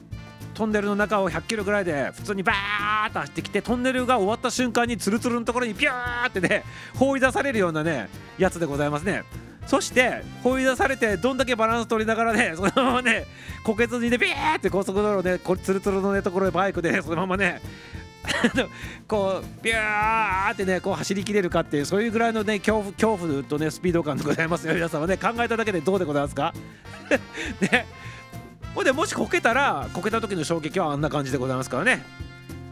[0.52, 6.64] トンネルの中を100キロぐらいで普通にバーッと走ってきてトンネルが終わった瞬間にツルツルのところにピューってね
[6.98, 9.22] 放り出されるようなねやつでございますね。
[9.66, 13.26] そして放り出されてどんだけバランス取りながらね そのままね
[13.62, 17.60] こけずにでビーって高速道路でこツルツルの、ね、ところでバイクで そのままね
[19.08, 24.74] こうビューってねこう走りきれるかっていうそういうぐらいのね恐怖恐怖とねスピード感でございますよ。
[24.74, 26.52] 皆様ね考えただけでどうでございますか？
[27.60, 27.86] ね。
[28.74, 32.04] ほんでもしこけたらこけた時の衝撃はあんな感じでございますからね。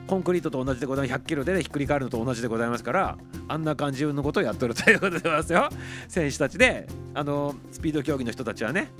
[0.08, 1.20] コンクリートと同じでございます。
[1.20, 5.68] 100キロで、ね、ひっくり返るのと同じでございますからあんな感じのことをやっとるということでございますよ。
[6.08, 8.90] 選手たちであのスピード競技の人たちはね。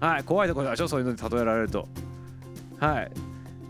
[0.00, 0.88] はい怖いところでしょ？
[0.88, 1.86] そういうのに例えられると。
[2.78, 3.12] はい。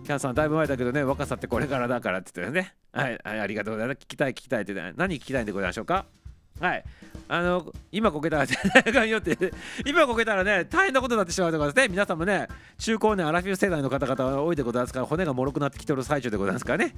[0.05, 2.75] キャンさんだいぶ前だけどね若さってこれからだからって言ってね。
[2.93, 3.99] はい、はい、ありがとうございます。
[3.99, 6.07] 聞きたい聞きたいって、何聞きたいんでございましょうか？
[6.61, 6.85] はい
[7.29, 9.37] あの今こけたらあかんよって
[9.87, 16.95] 今こけたらね大変なことになってしまうとかですね皆さんもね中高年アラフィフ世代の方々は多いでございますから骨がもろくなってきてる最中でございますからね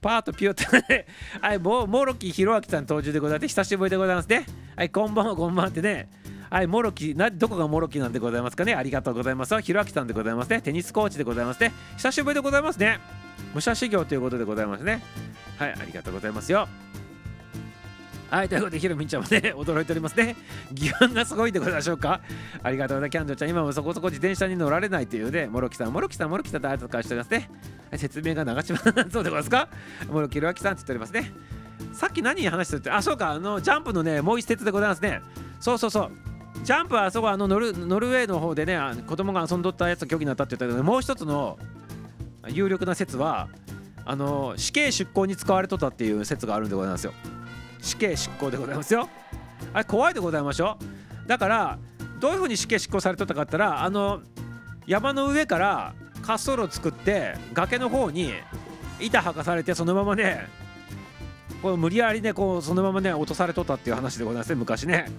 [0.00, 1.06] パーッとピュッとね
[1.40, 6.08] はいもモロキひろあきさん登場でございます久しぶりでございますねはいこんばんはこんばんはってね
[6.50, 9.60] はい、モロキな、どこがモロキなんでございますかねありがとうございます。
[9.60, 10.62] ひろあきさんでございますね。
[10.62, 11.74] テニスコーチでございますね。
[11.96, 13.00] 久しぶりでございますね。
[13.54, 15.02] 武者修行ということでございますね。
[15.58, 16.66] はい、ありがとうございますよ。
[18.30, 20.36] はい、ということで、ひろみんちゃんもね、 驚いておりますね。
[20.72, 22.20] 疑問がすごいでございましょうか？
[22.62, 23.10] ありがとうございます。
[23.10, 27.50] キャンドルちゃん、今もそこそこ自転車に乗られないというね、モロキさん、モロキさん、モロキさんとありがとうしておりますね。
[27.96, 29.68] 説明が長島そうでございますか？
[30.10, 31.32] モロキロアキさんって言っておりますね。
[31.94, 35.22] さっき何話してるって、あ、そうか、あの、ジャンプのね、もう一節でございますね。
[35.60, 36.10] そうそうそう。
[36.64, 41.56] ジャンプはあそこあのノルノルウェーの方でね子供が遊んどったやつが虚偽になったって言ったけどもう一つの
[42.48, 43.48] 有力な説は
[44.04, 47.12] あの死刑執行に使われとったっていう説があるんでございますよ。
[47.80, 49.08] 死刑執行でございますよ。
[49.72, 50.78] あれ怖いでございましょ
[51.26, 51.78] だから
[52.20, 54.20] どういうふうに死刑執行されとったかったらあの
[54.86, 58.32] 山の上から滑走路を作って崖の方に
[59.00, 60.46] 板履かされてそのままね
[61.62, 65.10] こう無理やりねこうそのままね落とされとったっていう話でございますね昔ね。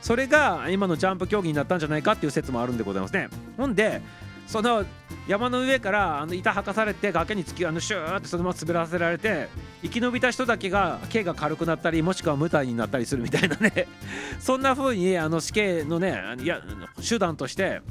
[0.00, 3.28] それが今のジャンプ競技になったんじゃないかっていう説もあるんでございますね。
[3.56, 4.00] ほんで
[4.48, 4.84] その
[5.28, 9.48] 山の上からあの板履かされて崖に突きあのシューってそのまま滑らせられて
[9.82, 13.86] 生き延びた人だけが刑が軽くなったりもしくは無体になったりするみたいなね。
[14.40, 16.62] そんな風にあの死刑のねいや
[17.06, 17.82] 手段として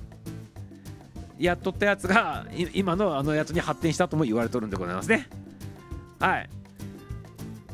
[1.37, 5.29] やっとったやつが今のあのやつに発展したとも言われとるんでございますね。
[6.19, 6.49] はい。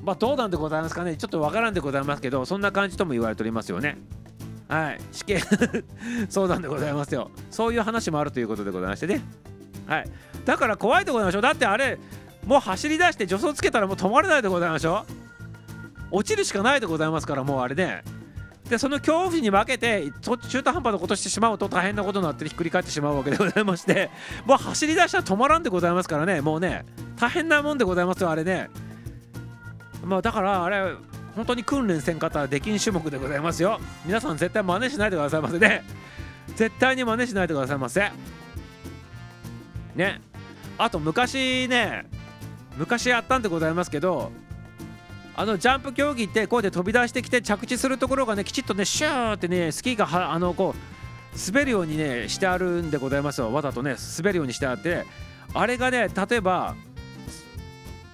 [0.03, 1.15] まあどうなんでございますかね。
[1.15, 3.97] ちょっとわからんでございますけどそんな感じとも言われておりますよね。
[4.67, 5.01] はい。
[5.11, 5.39] 死刑
[6.29, 7.31] 相談でございますよ。
[7.51, 9.21] そういう話もあるということでございましてね。
[9.87, 10.09] はい。
[10.45, 11.41] だから怖いでございましょう。
[11.41, 11.97] だってあれ
[12.45, 15.05] もう走り出して助走つけたらもう止まれないでございましょ
[16.11, 16.17] う。
[16.17, 18.03] 落ちるしかないでございますからもうあれね。
[18.69, 24.09] でその恐怖に負けて中途半端なことしてしまうと大変なことになってひっくり返ってしまうわけでございまして
[24.45, 26.41] もう走り出したら止まらんでございますからね。
[26.41, 26.85] もうね
[27.17, 28.69] 大変なもんでございますよあれね。
[30.03, 30.95] まあだからあれ
[31.35, 33.79] 本当に訓練せん方はできん種目でございますよ。
[34.05, 35.83] 皆さん絶対真似しないでくださいませね。
[36.55, 38.11] 絶対に真似しないでくださいませ
[39.95, 40.21] ね。
[40.77, 42.05] あと昔ね
[42.77, 44.31] 昔やったんでございますけど
[45.35, 53.51] あのジャンプ競技ってこうやって飛び出してきて着地するところがねきちっとねシューってねスキーがあのこう滑るようにねしてあるんでございますよ。
[53.51, 55.05] わざとね滑るようにしてあって。
[55.55, 56.75] あれがね例えば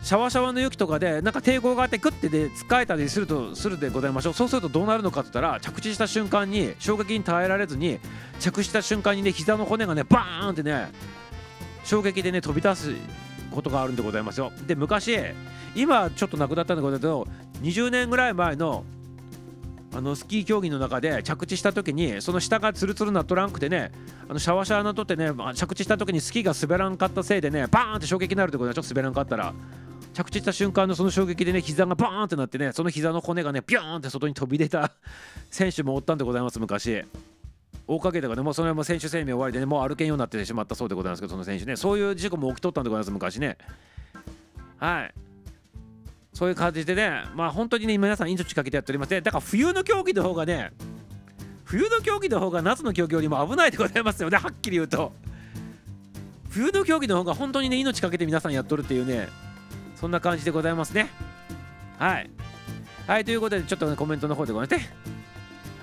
[0.01, 4.33] シャワシャワの雪とかでなんか抵抗があってグッてで使えたりするとするでございましょう。
[4.33, 7.99] そうするとどうなるのかって言ったら着地した瞬間に衝撃に耐えられずに
[8.39, 10.91] 着地した瞬間にね膝の骨がねバーンってね
[11.83, 12.93] 衝撃でね飛び出す
[13.51, 14.51] ことがあるんでございますよ。
[14.65, 15.17] で昔
[15.75, 17.27] 今ちょっとなくなったんだけど
[17.62, 18.85] 20年ぐらい前の
[19.93, 23.91] あのスキー競技の中で着地した時にその下がツルツルなっとらんくてね
[24.28, 29.54] あのシャワシャワのとってね着地した時にスキーが滑らんかったせいでねバーンって衝撃になるってことはちょっと滑らんかったら
[30.13, 34.91] 着地した瞬間のその衝撃でね膝がバーンってなってねその膝の骨がねビューンって外に飛び出た
[35.49, 37.04] 選手もおったんでございます昔。
[37.88, 41.75] 大かげとかねもうそのまま選手生命終わりでねもう歩けんようになってしまったそうでございますけどその選手ね。
[41.75, 43.58] そういう事故も起きとったんでございます昔ね。
[44.78, 45.28] はい。
[46.39, 49.19] そういう感じでねまあ本当にね皆さん命かけてやっておりますね。
[49.19, 50.71] だから冬の競技の方がね
[51.65, 54.38] 冬の競技の方が夏の競技よりも危ないでございますよね。
[54.38, 55.12] はっきり言うと。
[56.49, 59.28] 冬の競技の方が本当にね命かけて皆さんやっとるっていうね
[59.97, 61.10] そんな感じでございますね。
[61.97, 62.30] はい。
[63.06, 64.88] はいということでちょっと、ね、コメントの方でごめんなさい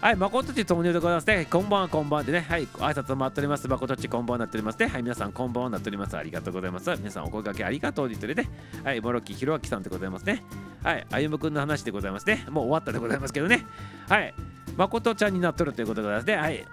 [0.01, 1.47] はい、誠っち投入でございますね。
[1.51, 2.41] こんばんは、こんばんでね。
[2.41, 3.67] はい、挨拶回っております。
[3.67, 4.89] 誠っちこんばんはなっておりますね。
[4.89, 6.17] はい、皆さんこんばんはなっております。
[6.17, 6.91] ありがとうございます。
[6.99, 8.49] 皆さんお声掛けありがとうと言ってね。
[8.85, 10.45] はい、モロキひろあきさんでございますね。
[10.85, 12.45] はい、歩夢くんの話でございますね。
[12.51, 13.67] もう終わったでございますけどね。
[14.09, 14.35] はい、
[14.77, 16.37] 誠ちゃんになっとるということでございますね。
[16.37, 16.65] はい、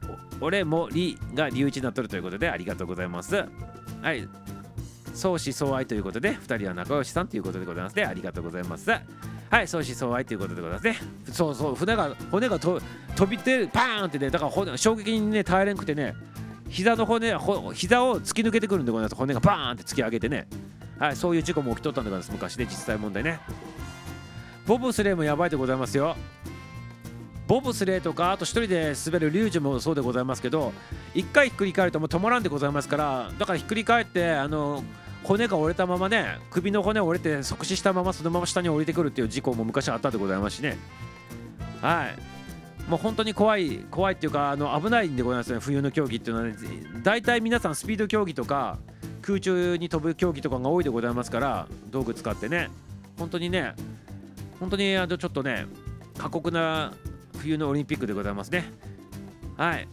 [0.42, 3.46] 俺もりが隆一になっとるということでありがとうございます。
[4.02, 4.28] はい、
[5.14, 8.04] 相思相愛ということで2人は仲良しさんということでございますね。
[8.06, 8.90] ありがとうございます。
[8.90, 10.98] はい相思相愛ということでございますね。
[11.32, 12.82] そうそう船が骨がと
[13.16, 16.16] 飛びてパーンってねだから骨衝撃にね耐えれんくてね
[16.70, 17.38] 膝の骨
[17.74, 19.16] 膝を突き抜けてくるんでございます。
[19.16, 20.48] 骨がバーンって突き上げてね。
[20.98, 22.32] はい、そういう事故も起きとったんでございます。
[22.32, 23.40] 昔で、ね、実際問題ね。
[24.66, 26.16] ボブスレーもやばいでございますよ。
[27.48, 30.74] ボブスレーとかあと1人で滑るリュージュもそうでございますけど
[31.14, 34.84] 1回ひっくり返るともう止まらんでございますからだからひっくり返ってあの
[35.24, 40.78] 骨が折れたままね首の骨折れて即死したままそのまま下に降りてくるっていう事故も昔あったでございますしね。
[41.82, 42.90] はい。
[42.90, 45.60] もう本当に怖い怖いっていうかあの危ないんでございますね。
[45.60, 46.56] 冬の競技っていうのはね。
[47.04, 48.80] 大体皆さんスピード競技とか
[49.22, 52.70] 空中に飛ぶ競技とかが多いでございますから道具使ってね。
[53.18, 53.74] 本当にね
[54.60, 55.66] 本当にあのちょっとね
[56.18, 56.94] 過酷な
[57.38, 58.72] 冬のオリンピックでございますね。
[59.56, 59.88] はい。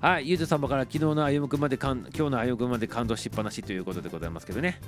[0.00, 4.80] はい、ゆず様から昨日の歩夢君までかん今日の歩夢君まで感動しっぱなしということでございますけどね。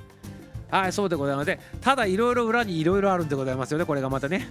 [0.71, 1.55] はい、そうでございます。
[1.81, 4.49] ただいろいろ裏にいろいろあるんでございますよね、これがまたね。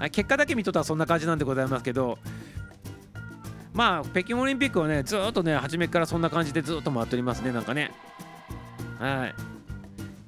[0.00, 2.18] はい、結果だけ見とったらそんな感じなんでございますけど、
[3.72, 7.92] まあ、北京オリンピックはね、ずっとね、初めからそんな感じでずっと回っておりますね、なんかね。
[8.98, 9.34] はい。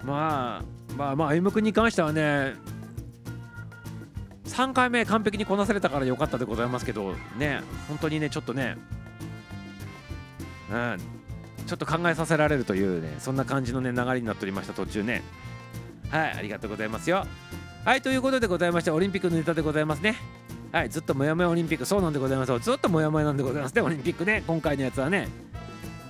[0.04, 2.54] まあ、まあ、まあ、歩夢君に関してはね、
[4.44, 8.76] 3回目完璧にこなされたから良かったでございますけど、ね、本当にね、ちょっとね、
[10.70, 10.98] うん、
[11.66, 15.22] ちょっと考えさせられるというねそんな感じのね流れになっておりました途中ね。
[16.10, 17.26] はいありがとうございますよ。
[17.84, 20.16] はいということでございましてオリンピックのネタでございますね。
[20.72, 24.42] はいずっともやもやオリンピックそうなんでございますずっともやもやなんでございますねオリンピックね。
[24.46, 25.28] 今回のやつはね。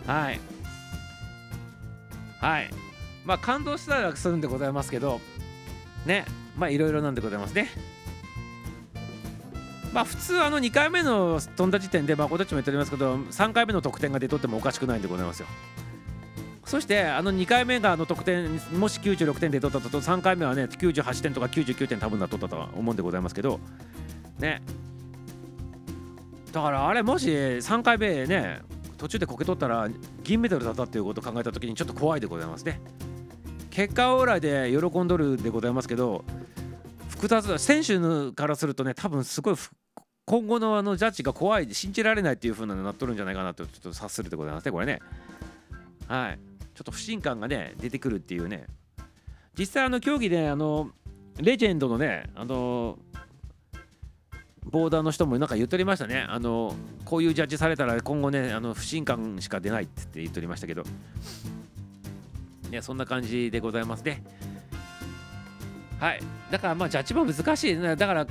[0.06, 0.40] はい。
[2.40, 2.70] はい。
[3.24, 5.20] まあ感動したらするんでございますけど
[6.06, 6.24] ね。
[6.56, 7.68] まあいろいろなんでございますね。
[9.94, 15.46] まあ普通あの2回目の飛んだ時点で誠っちも言っておりますけど3回目の得点が出とってもおかしくないんでございますよ。
[16.64, 23.60] そしてあの2回目があの得点もし96点で取ったと3回目はね98点とか99点多分だ取ったとは思うんでございますけど
[24.40, 24.62] ね。
[26.50, 28.62] だからあれもし3回目ね
[28.98, 29.88] 途中でこけ取ったら
[30.24, 32.80] 銀メダルだったっていうことを考えた時にちょっと怖いでございますね。
[33.70, 36.24] 結果オーライで喜んどるでございますけど
[37.08, 39.54] 複雑選手からするとね多分すごい
[40.26, 45.00] 今後のあのジャッジが怖い信じられないっていう風なのになっとるんじゃないかなとちょっと察するでございますねこれね。
[46.08, 46.38] はい。
[46.74, 48.66] ちょっと不信感がね出てくるっていうね。
[49.58, 50.90] 実際あの競技であの
[51.38, 52.98] レジェンドのねあの
[54.64, 56.24] ボーダーの人もなんか言っておりましたね。
[56.28, 60.84] あのこういうジャッジされたら今後ねあの不信感しか出ないって言っておりましたけど。
[62.70, 64.24] ねそんな感じでございますね。
[66.00, 66.20] はい。
[66.50, 67.78] だからまあジャッジも難しい。
[67.78, 68.26] だから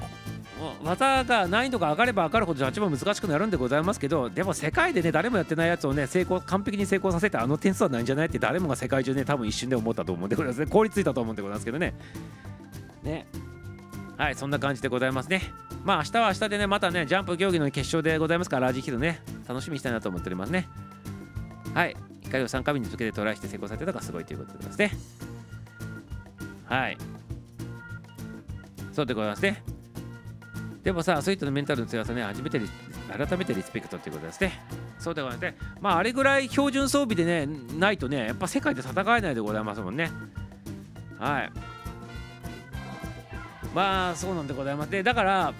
[0.83, 11.93] 技が難易度が上がれば上がるほどジャも難しくなるんでございますけどでも世界でね誰もやってないやつをね成功完璧に成功させてあの点数はないんじゃないって誰もが世界中ね多分一瞬で思ったと思うんでこれは凍りついたと思うんでございますけどね。
[13.03, 13.25] ね。
[14.17, 15.41] はいそんな感じでございますね。
[15.83, 20.67] まあ明日は明日でねまたねジャンプ競技の決勝でございますからラージヒルね楽しみにしたいなと思っておりますね。
[21.73, 21.95] はい。
[22.23, 24.91] 光を3回目に続けてトライして成功されたのがすごいということでございますね。
[26.65, 26.97] はい。
[28.91, 29.63] そうでございますね。
[30.83, 32.59] でもさ、そういったメンタルの強さね、初めて
[33.09, 34.61] 改めてリスペクトっていうことですね。
[34.99, 35.57] そうでございますね。
[35.79, 40.11] まあ、あれぐらい標準装備でね、ないとね、やっぱ世界で戦えないでございますもんね。
[41.17, 41.51] はい。
[43.73, 44.91] まあ、そうなんでございます。
[44.91, 45.53] で、だから、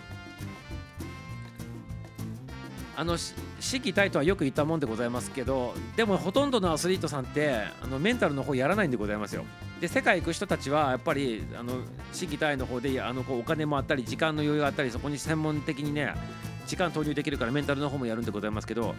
[2.95, 9.45] あの、士気体とはよく言ったもんでございますけど、でもほとんどのアスリートさんって、あのメンタルの方やらないんでございますよ。
[9.83, 11.73] で世界行く人たちはやっぱりあの
[12.13, 16.13] 市議体の方であのこうお金もあったり時間の余裕があったりそこに専門的にね
[16.65, 18.95] 時間投入できるからメンタルの方もやるんでございますけど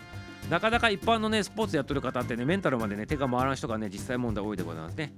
[0.51, 5.15] なかなか一般のねスポーツやってる方ってねメンタルまでね手が回らん人がね実際問題多いでございますね。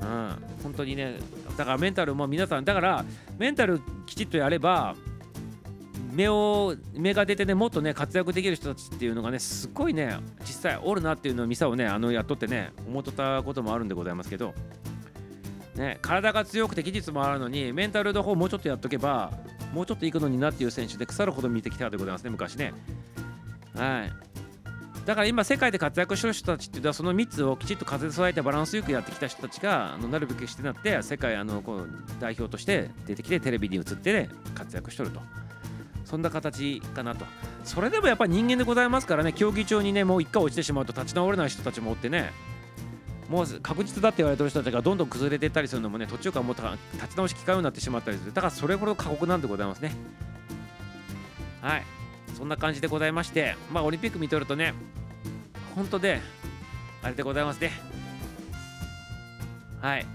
[0.00, 1.16] うん、本当にね
[1.58, 3.04] だからメンタルも皆さんだから
[3.36, 4.96] メンタルきちっとやれば
[6.18, 14.52] 目を目が出てねもっとね活躍できる人たちっていうのがねすごいね実際おるなっていうのをミサをねあのやっとってね思っとったこともあるんでございますけど
[15.76, 19.32] ね体が強くて技術もあるのにメンタルの方もうちょっとやっとけば
[19.72, 22.72] もうちょっといくのになっていう選手で腐るほど見てきたでございますね昔ね
[23.76, 24.12] はい
[25.06, 31.88] だから今世界で活躍してる人たちっていうのはその3つをきちっと風添えてバランスよくやってきた人たちがあのなるべくしてなって世界あのこう
[32.18, 35.20] 代表として出てきてテレビに映って、ね、活躍しとると。
[36.08, 37.26] そんな形かなと。
[37.64, 42.32] それでもやっぱり人間でございますからね競技場にねもう1回落ちてしまうと立ち直れない人たちもおってね。
[43.28, 46.56] もう確実だって言われてる人たちがどんどん崩れていったりするのもね途中からもう
[46.94, 48.32] 立ち直し機会になってしまったりする。
[48.32, 49.92] だからそれほど過酷なんでございますね。
[51.60, 51.84] はい。
[52.38, 54.72] そんな感じでございましてまあオリンピック見とるとね
[55.74, 56.20] 本当で
[57.02, 57.72] あれでございますね。
[59.82, 60.06] はい。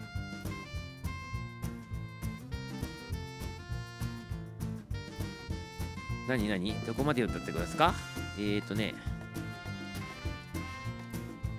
[6.28, 6.74] 何何？
[6.86, 7.93] どこまで読んだってくださいか？
[8.38, 8.93] えっ、ー、とね、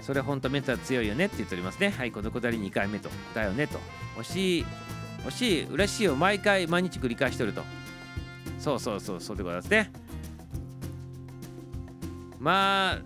[0.00, 1.90] それ本当メンタル強いよねって言っておりますね。
[1.90, 3.08] はいこのくだり2回目と。
[3.34, 3.78] だよねと。
[4.18, 4.66] 惜しい。
[5.26, 5.64] 惜しい。
[5.66, 7.62] 嬉しいを毎回毎日繰り返してると。
[8.58, 9.92] そうそうそうそうでございますね。
[12.38, 12.98] まあ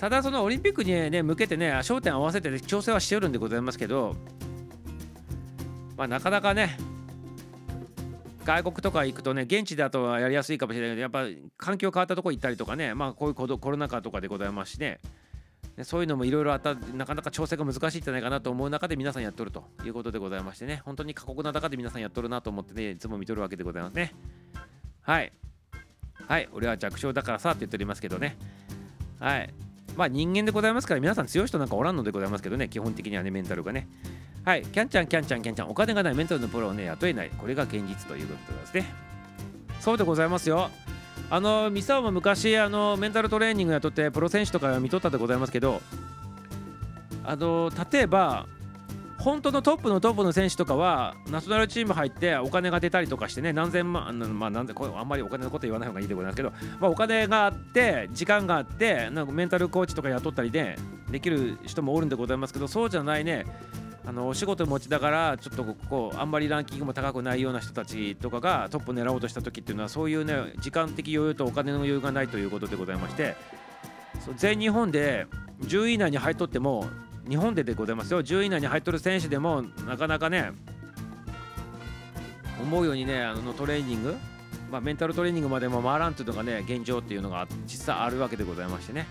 [0.00, 4.16] ただそのオリンピックにね向けてね焦点合わせて調整はしておるんでございますけど
[5.96, 6.78] まあなかなかね
[8.50, 11.24] 外国とか行くとね現地だとやりやすいかもしれないけどやっぱ
[11.56, 14.98] 環境変わったとこ行ったりとかねまあこういうコロナ禍とかでございますしね
[15.84, 23.94] そういうのもいろいろあったなかなか調整が難しいんじゃないかなと思う中で皆さんやっとるということでございましてね本当に過酷な中で皆さんやっとるなと思ってねいつも見とるわけでございます。
[23.94, 24.12] ね
[25.02, 25.32] はい。
[26.26, 26.48] はい。
[26.52, 28.36] 俺は弱小だからさって言っておりますけどね。
[29.20, 29.54] はい。
[29.96, 33.88] まあ人間でございますから皆さん強い人なんかおらんのでございますけどね基本的にはねメンタルがね。
[34.44, 35.70] はいキャンちゃんキャンちゃんキャンちゃん。
[35.70, 37.30] お金がないメンタルのプロをね雇えない。
[37.30, 38.92] これが現実ということですね。
[39.80, 40.70] そうでございますよ。
[41.32, 45.80] あのミサオも昔あのメンタルトレーニングやっとってプロ選手とか見とったでございますけど
[47.24, 48.46] あの例えば
[49.20, 60.78] 本当のトップのトップの選手とかはナショナルチーム入ってお金が出たりとかしてね何千万まあなんでこれあんまりお金のこと言わない方がいいでございますけど、まあ、お金があって時間があってなんかメンタルコーチとか雇ったりで
[61.10, 63.44] できる人もおるんでございますけどそうじゃないね
[64.06, 73.36] あのお仕事持ちだからちょっとこうあんまりランキングも高くないような人たちとかがトップ狙おうとした時っていうのはそういうね時間的余裕とお金の余裕がないということでございまして
[74.36, 75.26] 全日本で
[75.62, 76.86] 10位以内に入っとっても
[77.30, 78.24] 日本ででございますよ。
[78.24, 80.50] 10位以内に入っとる選手でもなかなかね
[82.60, 84.16] 思うようにねあのトレーニング、
[84.68, 89.06] まあ、メンタルトレーニングまでも回らんというのがね現状っていうのが実際あるわけでございましてね。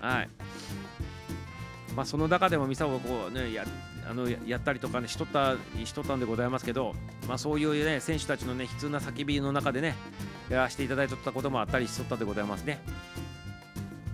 [0.00, 0.28] はい。
[1.94, 3.66] まあその中でもミサをこうねや
[4.08, 6.94] あのやったりとかねしとったしとったんでございますけど
[7.28, 9.94] まあそういうね選手たちのね悲痛な叫びの中でね
[10.48, 12.80] やらせていただいとったこともあったりしとったでございますね。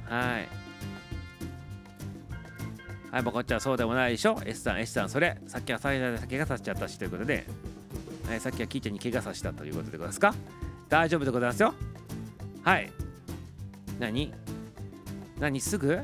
[0.07, 0.68] はい。
[3.11, 7.47] はい、もうこっちはそうでもないでしょ S さん、S さん、それ、さっきは最大で怪我させちゃったしということで、
[8.29, 10.35] はい、さっきはキーちゃんに怪我させたということでございますか
[10.89, 11.75] 大丈夫でございますよ。
[12.63, 12.91] はい。
[13.99, 14.33] 何？
[15.39, 15.61] 何？
[15.61, 16.01] すぐ？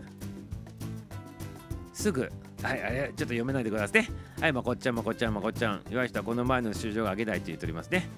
[1.93, 2.31] すぐ？
[2.63, 4.11] はい、あれ、ちょっと読めないでくださいね。
[4.41, 5.83] はい、まこっちゃん、まこっちゃん、まこっちゃん。
[5.91, 8.09] 岩井人はこの前の収場が上げないと言っておりますね。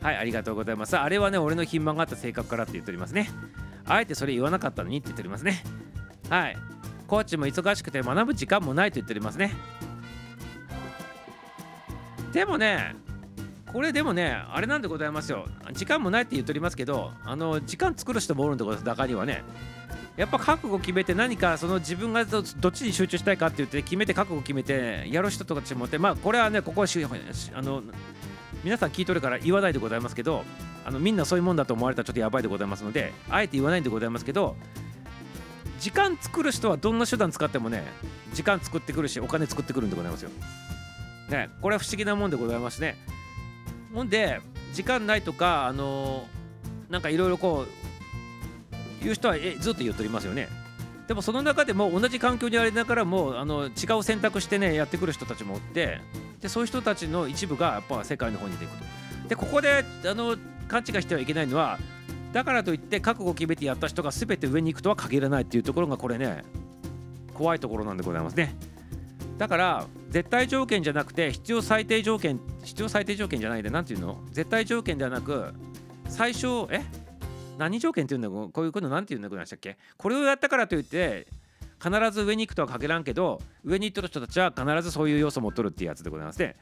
[0.00, 0.96] はい、ありがとうございます。
[0.96, 3.28] あれはね、俺の品満があった性格からって言っておりますね。
[3.84, 5.64] あえてそれ言わなかったのにって言っておりますね。
[6.28, 6.56] はい。
[7.12, 9.54] コーチも忙しくて学ぶ時間もないと言っておりますね。
[12.32, 12.96] でもね
[13.70, 15.44] これでもねあれなんでございますよ。
[15.74, 18.88] 時間もないって言っておりますけどあの時間作る人もおるんでございます。
[18.88, 19.44] 中にはね。
[20.16, 27.82] やっぱ覚悟決めて何かその自分がどっちに集中したいかって言って決めて覚悟決めてやる人とかちもってまあこれはねここはあの
[28.64, 30.44] 皆さん聞いとるから言わないでございますけど
[30.86, 34.56] あのみんなそういうもんだと思われたらちょっとやばいでございますのであえて言わないんでございますけど
[35.82, 37.82] 時間作る人はどんな手段使ってもね
[38.34, 40.30] 時間作ってくるしお金作ってくるんでございますよ。
[41.28, 42.96] ねこれは不思議なもんでございますね。
[43.92, 44.40] ほんで
[44.74, 50.48] 時間ないとかあのー、なんかいろいろこう言う人はえずっと言っておりますよね。
[51.08, 55.98] でもその中でも同じ環境にありながらもあの違う選択してねやってくる人たちもおって
[56.40, 59.28] でそういう人たちの一部がやっぱ世界の方に出ていくと。
[59.30, 60.36] でここであの
[60.68, 61.80] 勘違いしてはいけないのは
[62.32, 66.44] だからといって覚悟を決めてやった人が全て上に行くとは限らないっていうところがこれね
[67.34, 68.54] 怖いところなんでございますね。
[69.38, 74.20] だから絶対条件じゃなくて必要最低条件必要最低条件じゃないで何て言うの？
[74.30, 75.52] 絶対条件ではなく
[76.08, 76.82] 最小え？
[77.58, 79.76] 何条件っていうんだこういうこと何て言うんだこでしたっけ？
[79.96, 81.26] これをやったからといって
[81.82, 86.56] 必ず上に行くとは限らんけど上に行ってる人たちは必ずそういう要素を持っとるっていうやつでございますね。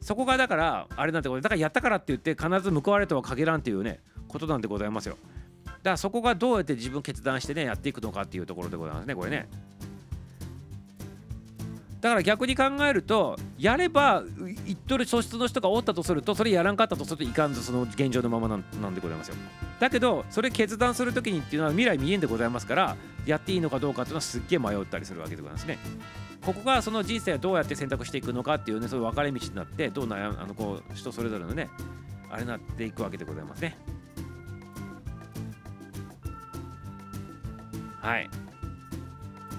[0.00, 5.16] そこがだからあれなんてことだからやったからって言って必ず報われとは限らんっていうねことなんでございますよ。
[5.64, 9.48] だからそこがどうやって自分決断してねやっていくのかっていうところでございますねこれね。
[12.00, 14.22] だから逆に考えるとやれば
[14.64, 18.56] 言っとる素質の人がおったとするとそれやらんかったとするといかんぞその現状のままな
[18.88, 19.34] んでございますよ
[19.80, 25.78] だけどそれ決断するときにっていうのは未来見えんでございますからやっていいのかどうかっていうのはすっげえ迷ったりするわけでございますね
[26.44, 31.68] ここがその人生をどうやって選択していくのかっていうねそういう分かれ道になってどう悩あのこう人それぞれのね
[32.30, 33.76] あれになっていくわけでございますね
[38.08, 38.30] はい。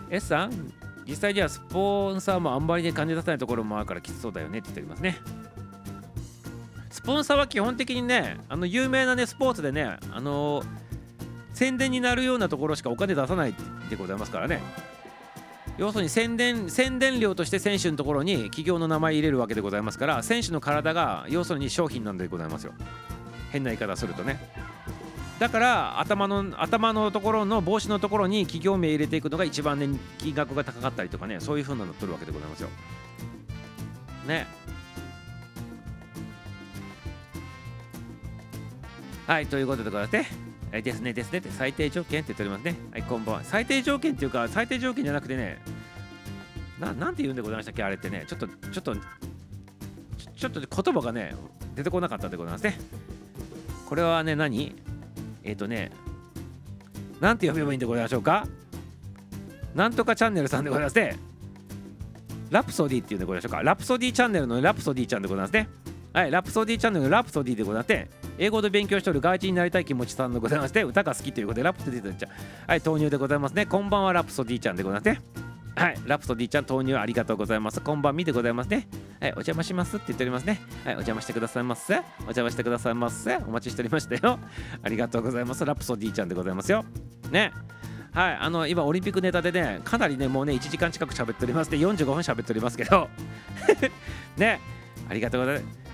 [0.10, 0.74] S さん
[1.08, 5.18] 実際にはスポンサーもあんまりね感じ出さないところもあるからきつそうだよねって言っておりますね。
[6.89, 10.66] スポンサーは基本的にねあの有名なねスポーツでねあのー、
[11.54, 13.54] 宣伝になるようなところしかお金出さない
[13.89, 14.62] でございますからね。
[15.78, 22.74] 要するに宣伝宣伝料として選手のところに企業の名前入れるわけでございますから選手の体が要するに商品なんでございますよ。
[23.52, 24.39] 変な言い方するとね。
[25.40, 29.88] だから頭の頭のところの帽子のところに企業名入れていくのが一番ね
[30.18, 32.70] 金額が高かったりとかねそういう風なの取るわけでございますよ。
[34.28, 34.46] ね。
[39.28, 40.26] はいということでございまして。
[40.72, 42.76] えですねですねって最低条件って言っておりますね。
[42.92, 43.44] はいこんばんは。
[43.44, 45.58] 最低条件っていうか最低条件じゃなくてね
[46.80, 47.84] ななんて言うんでございましたっけ？
[47.84, 48.96] あれってねちょっとちょっと
[50.36, 51.34] ちょっと言葉がね
[51.76, 52.78] 出てこなかったでございますね。
[53.88, 54.76] これはね何？
[55.44, 55.92] えっ、ー、とね
[57.20, 58.48] なんて読めばいいんでございましょうか？
[59.76, 61.18] なんとかチャンネルさんでございますね
[62.50, 63.64] ラプソディっていうんでございましょうか？
[63.64, 65.70] ラプソディチャンネルのラプソディちゃんでございますね
[66.12, 68.10] はい、ラプソディチャンネルのラプソディでございまして、
[68.40, 72.32] 英語で勉強しておる外人になりたい気持ちさんでございまして、歌が好きということで、ラプソディちゃん、
[72.68, 73.68] はい、投入でございますね。
[73.68, 75.22] こんばんは、ラプソディちゃんでございますね。
[75.80, 77.80] はい、ラプソディちゃん投入ありがとうございます。
[77.80, 78.89] こんばんみでございますね。
[79.21, 80.59] はい、お邪魔しますって言っておりますね。
[80.84, 81.95] はい、お邪魔してくださいませ。
[81.95, 83.38] お邪魔してくださいませ。
[83.38, 84.39] お待ちしておりましたよ。
[84.84, 85.63] ありがとうございます。
[85.63, 86.84] ラプソディちゃんでございますよ。
[87.32, 87.53] ね。
[88.11, 93.07] はい、あの今オリンピックネタでね、かなりね、もうね、1時間近く喋っておりますで、45分喋っておりますけど、
[94.36, 94.59] ね、
[95.07, 95.89] ありがとうございます。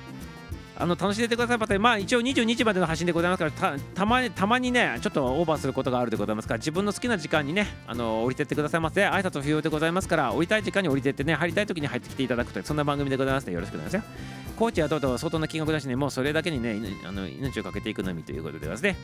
[0.78, 1.57] あの楽しんでてください。
[1.57, 9.05] またまあ一応22時までの配信でございますからたまにたまにねちょっとオーバーすることがあるでございますから自分の好きな時間にねあの降りてってくださいませ。
[9.05, 14.07] 挨拶不要でございますから降りたい時間に降りてってね入りたい時に入ってきていただくというそんな番組でございますのでよろしくお願いします
[14.55, 18.95] コーチはとうとう相当な金額だしねもうそれだけにねあの命をかけていくのみということでございますね。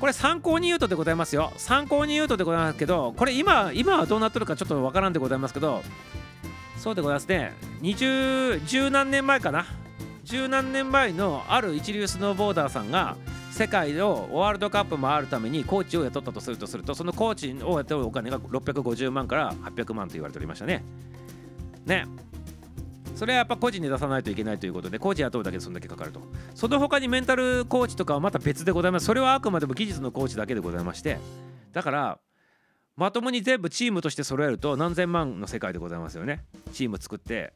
[0.00, 1.52] これ参考に言うとでございますよ。
[1.56, 5.82] 参考に言うとでございますけどこれ今今はどうなっとるかちょっとわからんでございますけど
[6.76, 7.54] そうでございますね。
[7.80, 9.64] 20十何年前かな。
[10.24, 13.16] 十何年前のある一流スノーボーダーさんが
[13.50, 20.82] 世界をワールドカップ回るためにコーチを雇ったとするとするとそのコーチを雇うお金が650万から800万と言われておりましたね。
[21.84, 22.06] ね。
[23.14, 26.20] それはやっぱ個人に出さないといけないということで、コーチ雇うだけでそんだけかかると。
[26.54, 29.06] その他にメンタルコーチとかはまた別でございます。
[29.06, 31.18] それはあくまでも技術のコーチだけでございまして、
[31.72, 32.18] だから、
[32.96, 36.44] まともに全部チームとして揃えると何千万の世界でございますよね。
[36.72, 37.52] チーム作って、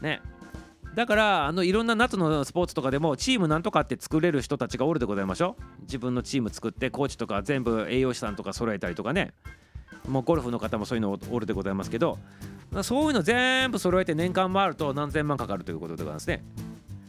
[0.00, 0.22] ね。
[0.94, 9.32] だからあのいろんな夏のスポーツとかでもチームなんとかって作れる人たちがおるでございましょう自分のチーム作ってコーチとか全部栄養士さんとか揃えたりとかね
[10.08, 12.18] もうゴルフの方もそういうのおるでございますけど
[12.82, 16.44] そういうの全部揃えて年間回ると何千万かかるということでございますね。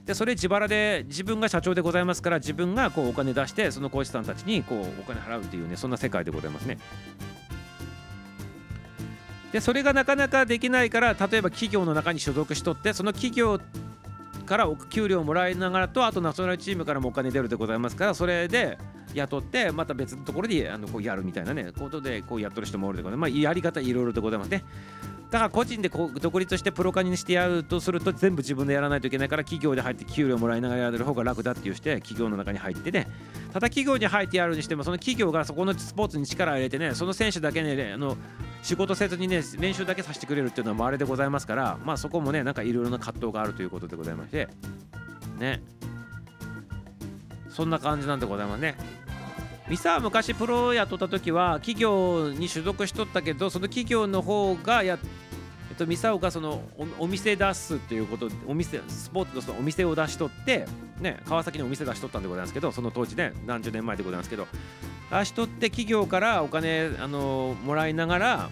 [0.06, 6.78] でそれ自腹で自分が社長でございますから自分がこうお金出してそのコーチさんたちにこうお金払うっていうねそんな世界でございますね。
[9.56, 13.62] でそれがなかなかできないから例えば企業の中に所属しとってその企業
[14.46, 18.78] から給料をもらいながらとあとナショナルチームからもお金出るでございますからそれで
[19.14, 24.66] 雇ってまた別のところであのこうやるみたいなねことでこうやっとる人もおるでございます、まあ、やり方いろいろでございますね。
[25.32, 33.08] だから個人でこう独立してプロ化にしてやるとすると全部自分でやらないといけないから企業で入って給料もらいながらやる方が楽だっていうして企業の中に入ってね
[33.52, 38.18] ただ企業に入ってやるにしてもその企業がそこのスポーツに力を入れてねその選手だけねあの
[38.62, 44.48] 仕事せずにね練習だけさせてくれるっていうのはあれでございますからまあそこもねなんかいろいろな葛藤があるということでございまして
[45.38, 45.62] ね。
[47.56, 48.76] そんな感じなんでございますね。
[49.68, 55.00] ミサは昔プロやっとった時は企業に所属しとったけどその企業の方がや
[55.70, 56.64] えっと、ミサオがその
[57.00, 60.68] お店出すっていうことお店スポーツのそのお店を出しとって
[61.02, 64.48] ね川崎にお店出しとったんでございますけどその当時ね何十年前でございますけど
[65.12, 68.50] 出しとって企業からお金あのもらいながら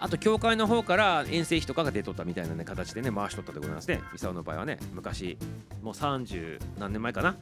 [0.00, 4.02] あと協会の方から遠征費とかが出とったみたいな、ね、形でね回しとったでございますね。
[4.12, 5.38] ミサオの場合はね昔
[5.82, 7.36] もう30何年前かな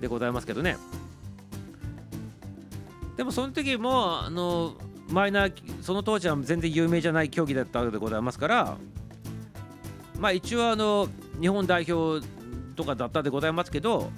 [0.00, 0.78] でございますけどね。
[3.20, 4.72] でもその時もあの
[5.10, 8.78] マイナーその当時は全然有名じゃない競技だったわけでございますから
[10.18, 11.06] まあ一応あの
[11.38, 12.26] 日本代表
[12.76, 14.10] とかだったでございますけど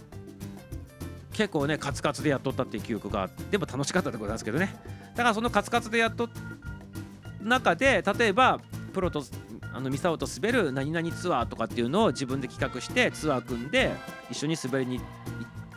[1.32, 4.72] 結構ねカツカツでやっとったっていう記憶があってでも楽しかったでございますけどね。
[5.16, 6.28] だからそのカツカツでやっと
[7.40, 8.60] 中で例えば
[8.92, 9.24] プロと
[9.72, 13.96] あのミサオと滑る何々ツアーとかっていうのを自分で企画してツアー組んで
[14.30, 15.06] 一緒に滑りに行っ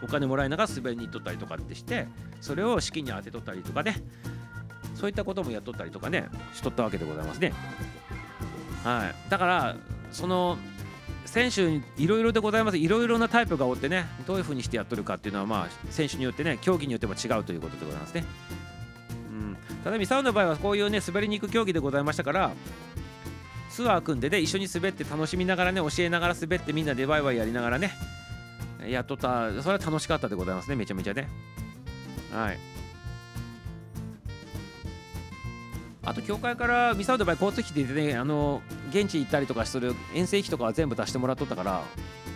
[0.05, 2.07] お金もらいながら滑りに行っとったりとかってして
[2.39, 4.03] それを資金に当てとったりとかね
[4.93, 7.53] そういったこともやっとったりとかねしとったわけでございますね。
[8.83, 9.29] はい。
[9.29, 9.75] だから
[10.11, 10.57] その
[11.25, 12.77] 選手にいろいろでございます。
[12.77, 18.23] いろいろなタイプがおってねどういうふうにしてやっとるかっていうのはまあ選手によってね競技によっても違うということでございますね。
[19.31, 19.57] うん。
[19.83, 22.51] ただミサウの場合はこういうね滑りに行く競技でございましたから
[23.71, 27.91] ツアー組んでね一緒に滑って楽しみながらね教えながら滑ってみんなでワイワイやりながらね
[28.89, 29.51] やっとった。
[29.61, 30.75] それは楽しかったでございますね。
[30.75, 31.27] めちゃめちゃね。
[32.31, 32.59] はい。
[36.03, 38.61] あと協会からミサウの場合交通費でねあの
[38.91, 41.81] 現地行ったりとかする遠征費とかは全部出してもらっとったから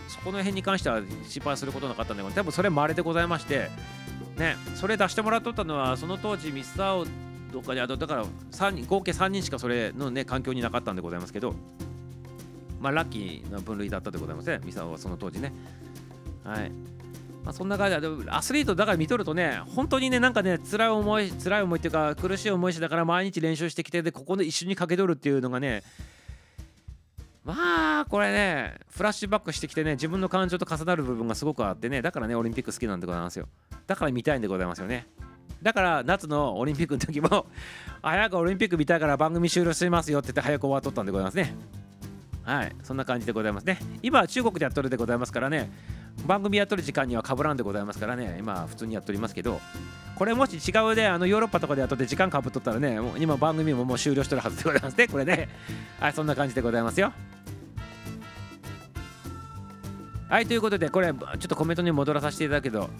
[0.08, 3.70] そこの辺に関しては心配することなかったんだけど多分それ稀でございまして
[4.36, 7.08] ねそれ出してもらっとったのはその当時ミスター
[7.52, 11.54] とかにあとだから3人合計3人しかそれのね環境になかったんでございますけど
[12.80, 14.60] まあラッキーな分類だったでございますね。
[14.64, 15.52] ミサオはその当時ね。
[16.44, 16.72] はい。
[17.44, 25.82] まあ、そんな感じでアスリートだから見とるとね本当にねなんかね辛い思い辛い思いっていうか苦しい思いしだから毎日練習してきてでここで一緒にかけ取るっていうのがね
[27.44, 33.48] まあこれねフラッシュバックしてきてね自分の感情と重なる部分がすごくあってねだからねオリンピック好きなんでございますよ。
[33.86, 35.06] だから見たいんでございますよね。
[35.62, 37.46] だから夏のオリンピックの時も
[38.02, 41.54] 早くオリンピック見たいから番組終了しますよって言って早く終わっとったんでございますね。
[42.44, 42.76] はい。
[42.82, 43.78] そんな感じでございますね。
[44.02, 45.70] 今中国でやっとるでございますからね。
[46.26, 48.36] 番組やっとる時間にはかぶらんでございますからね。
[48.38, 49.60] 今普通にやっておりますけど。
[50.16, 55.08] これもし違うであのヨーロッパとかでやっとって時間かぶっとったらね今番組ももう終了してるはずでございますね。
[55.08, 55.48] これね。
[55.98, 57.12] はいそんな感じでございますよ。
[60.28, 62.90] はいということでこれちょっとコメントに戻らさせていただくけど。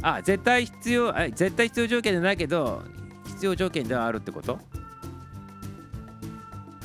[0.00, 2.82] あ絶対必要あ絶対必要条件じゃないけど
[3.26, 4.58] 必要条件ではあるってこと？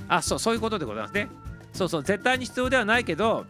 [0.08, 1.30] あそうそういうことでございますね。
[1.72, 3.46] そうそう絶対に必要ではないけど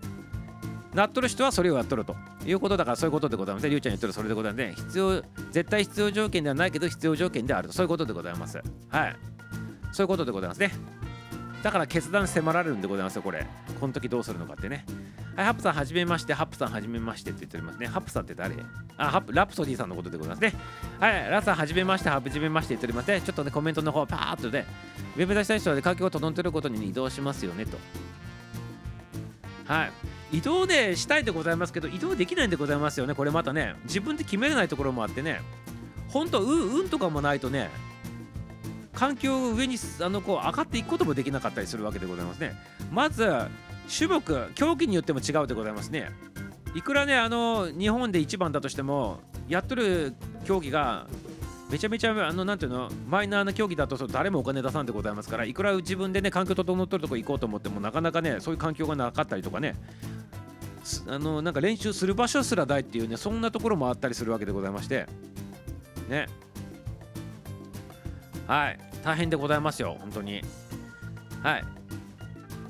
[0.93, 2.15] なっとる人はそれをやっとると
[2.45, 3.67] いうことだからそういうことでございます。
[3.67, 4.73] りゅうちゃん言っとるそれでございますね。
[4.75, 7.73] 必要、絶対必要条件ではないけど必要条件であると。
[7.73, 8.61] そういうことでございます。
[8.89, 9.15] はい。
[9.91, 10.71] そういうことでございますね。
[11.63, 13.45] だから決断迫られるんでございますよ、これ。
[13.79, 14.85] この時どうするのかってね。
[15.35, 17.87] はい、ハップさんはじめまして、ハップさんはじめましてって言っておりますね。
[17.87, 18.55] ハップさんって誰？
[18.97, 20.53] あ、ハップ、ラプソディさんのことでございますね。
[20.99, 23.21] はい、ラさんはじめまして、はじめましてって言っておりますね。
[23.21, 24.65] ちょっとね、コメントの方、パーッとね、
[25.15, 27.77] ウェブ出したい人は、ね、環境を整ってることに移動しますよねと。
[29.65, 29.91] はい。
[30.33, 33.13] 移動でしたいでございますけど移動できないんでございますよね。
[33.13, 35.41] これまたね自分で決めれないところもあってね。
[36.09, 37.69] ほんと運とかもないとね
[38.93, 42.55] 環境を上にあのこう上がっていくこともできなかったりするわけでございますね。
[42.91, 43.31] まず
[43.95, 46.09] 種目競技によっても違うでございますね。
[46.73, 50.15] いくらねあの日本で一番だとしてもやっとる
[50.45, 51.05] 競技が
[51.69, 59.75] めちゃめちゃあのなんていうのマイナーな競技だと誰もお金出さんでございますからいくら自分でね環境整っとるとこ行こうと思ってもなかなかねそういう環境がなかったりとかね
[61.07, 65.07] あのなんか練習する場所すらないっていうねそんなところもあったりするわけでございまして
[66.09, 66.27] ね
[68.47, 70.41] はい大変でございますよ本当に
[71.41, 71.63] はい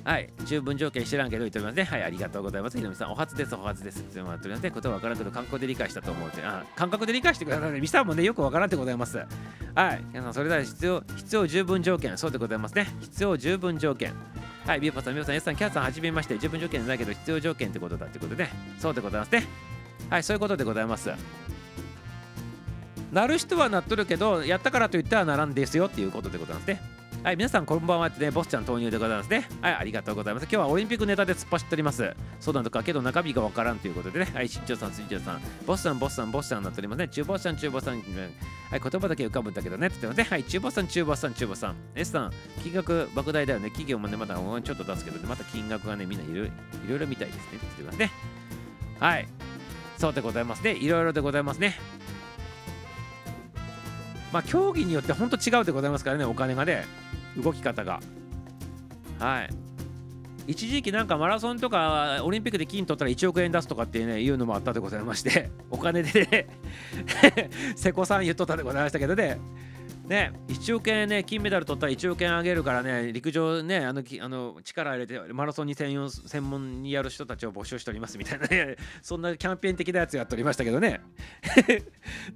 [0.04, 1.84] はい、十分条件知らんけど言っておりますね。
[1.86, 2.78] はい、ありがとうございます。
[2.78, 4.02] ひろみさん、お初です、お初です。
[4.02, 4.72] ってもっておりますね。
[4.72, 7.80] ことは分からんけど、感覚で理解したと思うて、あ、感覚で理解してくださいね。
[7.80, 9.18] ミサもね、よく分からんでございます。
[9.76, 12.88] はい、皆さん、それでは必要、必要十分条件、そうでございますね。
[13.00, 14.14] 必要十分条件。
[14.66, 18.48] はい、ビューパさん、ミオさん、エスさん、キャッさん、はじめまして、自分条件じゃないけど、必要条件ってことだってことで、
[18.80, 19.46] そうでございますね。
[20.10, 21.12] はい、そういうことでございます。
[23.12, 26.82] なる人はなっとるけど、やったからといったらならんですよっていうことでございますね。
[27.24, 29.48] はい、皆さんこんばんはってね、ボスちゃん投入でございますね。
[29.62, 30.44] はい、ありがとうございます。
[30.44, 32.14] 今日はオリンピックネタで突っ走っております。
[32.42, 34.30] そうなんとか、けど中身がわからんということでね。
[34.34, 37.08] はい、新庄さん、新庄さん、ボスさん、ボスさん、ボスさんになっておりますね。
[37.08, 38.04] 中ボスさん、中ボスさん、はい、
[38.72, 39.88] 言葉だけ浮かぶんだけどね。
[39.88, 40.24] って言ってますね。
[40.30, 41.76] はい、中ボスさん、中ボスさん、中ボスさん。
[41.96, 43.70] S さん、金額莫大だよね。
[43.70, 46.46] 企業もね、まだちょっと出すけど、ね、また金額がね、みんないろ
[46.98, 47.44] いろ見たいですね。
[47.44, 48.12] って言ってますね。
[49.00, 49.28] はい、
[49.98, 50.74] そうでございますね。
[50.74, 51.80] いろいろでございますね。
[54.34, 56.86] まあ、競技によって本当違うでございますからね、お金がね。
[57.38, 58.00] 動き方が。
[59.20, 59.50] はい。
[60.46, 66.48] 一時期なんかマラソンとかオリンピックで金取ったら1億円出すとかってねいうのもあったでございまして お金でね
[67.78, 69.40] 瀬古さん言っとったでございましたけどね。
[70.06, 81.00] ね、1億円ね、金メダル取ったら1億円あげるからね、陸上ね、あのあの力入れてマラソンに専用専門にやる人たちを募集しておりますみたいなね、 そんなキャンペーン的なやつやっておりましたけどね。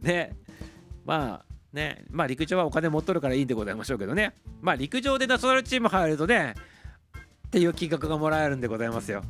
[0.01, 0.31] ね、
[1.03, 4.33] まあ、ね、まあ陸上はお金持っとるからいいんでございましょうけどね。
[4.61, 6.55] まあ陸上でナショナルチーム入るとね、
[7.47, 9.23] っていう金額がもらえるんでございますよ。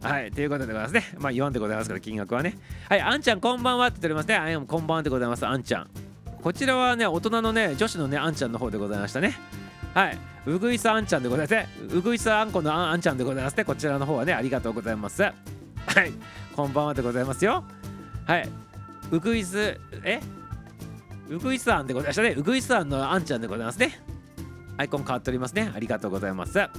[0.00, 1.04] はい、ということでございますね。
[1.18, 2.56] まあ言わんでございますから、金額はね。
[2.88, 4.36] はい、あんちゃんこんばんはって言っておりますね。
[4.36, 5.90] あんこんばんはでございます、あんちゃん。
[6.40, 9.34] こちらはね、大人のね、女子のね、あんちゃんの方でございましたね。
[9.94, 11.68] はい、うぐいさあんちゃんでございますね。
[11.92, 13.64] うぐいさあんこのあんちゃんでございますね。
[13.64, 15.22] こちらの方はね、ありがとうございます。
[15.22, 16.12] はい、
[16.54, 17.64] こんばんはでございますよ。
[18.26, 18.48] はい、
[19.10, 20.20] うぐいす、え？
[21.28, 22.34] うぐいさんでございましたね。
[22.36, 24.00] うぐいさんのあんちゃんでございますね。
[24.78, 25.70] アイコン変わっておりますね。
[25.74, 26.58] ありがとうございます。
[26.58, 26.70] は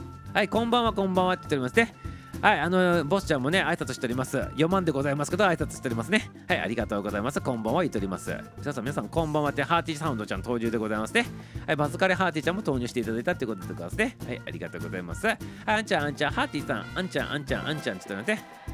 [0.41, 1.93] い、こんばんは、こんばんはって言っておりますね。
[2.41, 4.37] はい、あの、ボスちゃんもね、挨拶しております。
[4.37, 6.31] 4万でございますけど、挨拶しておりますね。
[6.47, 7.41] はい、ありがとうございます。
[7.41, 8.35] こんばんは、言っております。
[8.57, 11.25] 皆さん、皆さん、こんばんはって、ハーティーサウンドちゃん登場でございますね。
[11.67, 14.17] はい、バズカレハーティーちゃんも投入していただいたってことでございますね。
[14.25, 15.27] はい、ありがとうございます。
[15.27, 18.69] はい、あんちゃん、あんちゃん、ハーティーさん、あんちゃん、あんちゃん、あんちゃんって言っておりますね。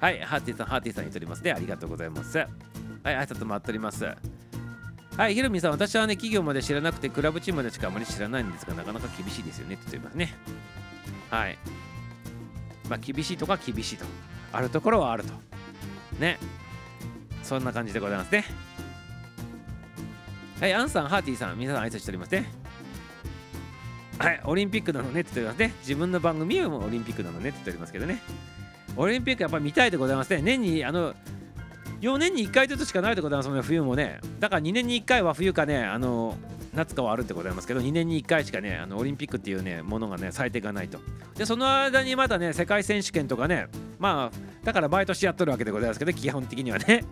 [0.00, 1.52] はい、ハーティーさん、ハーティーさん言っておりますね。
[1.52, 2.38] ありがとうございます。
[2.38, 2.48] はい、
[3.04, 4.06] 挨拶もあっております。
[5.20, 10.34] はい、ひろみさん、私はね、企業まで知らなくて、クラブチームまでしかあまり知らないんですが、なかなか厳しいですよねって言ってますね。
[11.28, 11.58] はい。
[12.88, 14.06] まあ、厳しいとか厳しいと。
[14.50, 15.34] あるところはあると。
[16.18, 16.38] ね。
[17.42, 18.46] そんな感じでございますね。
[20.58, 22.50] はいアンさんハーティーさん皆さん挨拶しておりますね。
[24.18, 25.74] はいオリンピックなのねって言っておりますね。
[25.80, 28.22] 自分の番組もオリンピックなのねって言っておりますけどね。
[28.96, 30.40] オリンピックやっぱり見たいでございますね。
[30.40, 31.14] 年にあの
[32.00, 34.20] 4年に1回ずつしかないでございますもんね冬もね。
[34.38, 36.36] だから2年に1回は冬かねあの
[36.74, 40.98] 夏かはあるってございますけど2年に1回しかねあのオリンピックっていうねものがね最低がないと。
[41.36, 43.66] でその間にまだね世界選手権とかね
[43.98, 47.04] まあだから毎年やっとるわけでございますけど基本的にはね。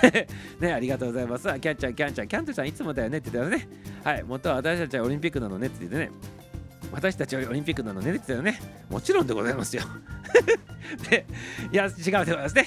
[0.60, 1.44] ねありがとうございます。
[1.44, 3.68] キャンちゃんキャンちゃんキャントちゃんいつもだよねって言ってますね。
[4.04, 6.10] はい元は私たちはオリンピックなのねって言ってね。
[6.92, 8.60] 私たちはオリンピックなのねって言ってたよね。
[8.88, 9.82] もちろんでございますよ。
[11.10, 11.26] で
[11.72, 12.66] いや違うでございますね。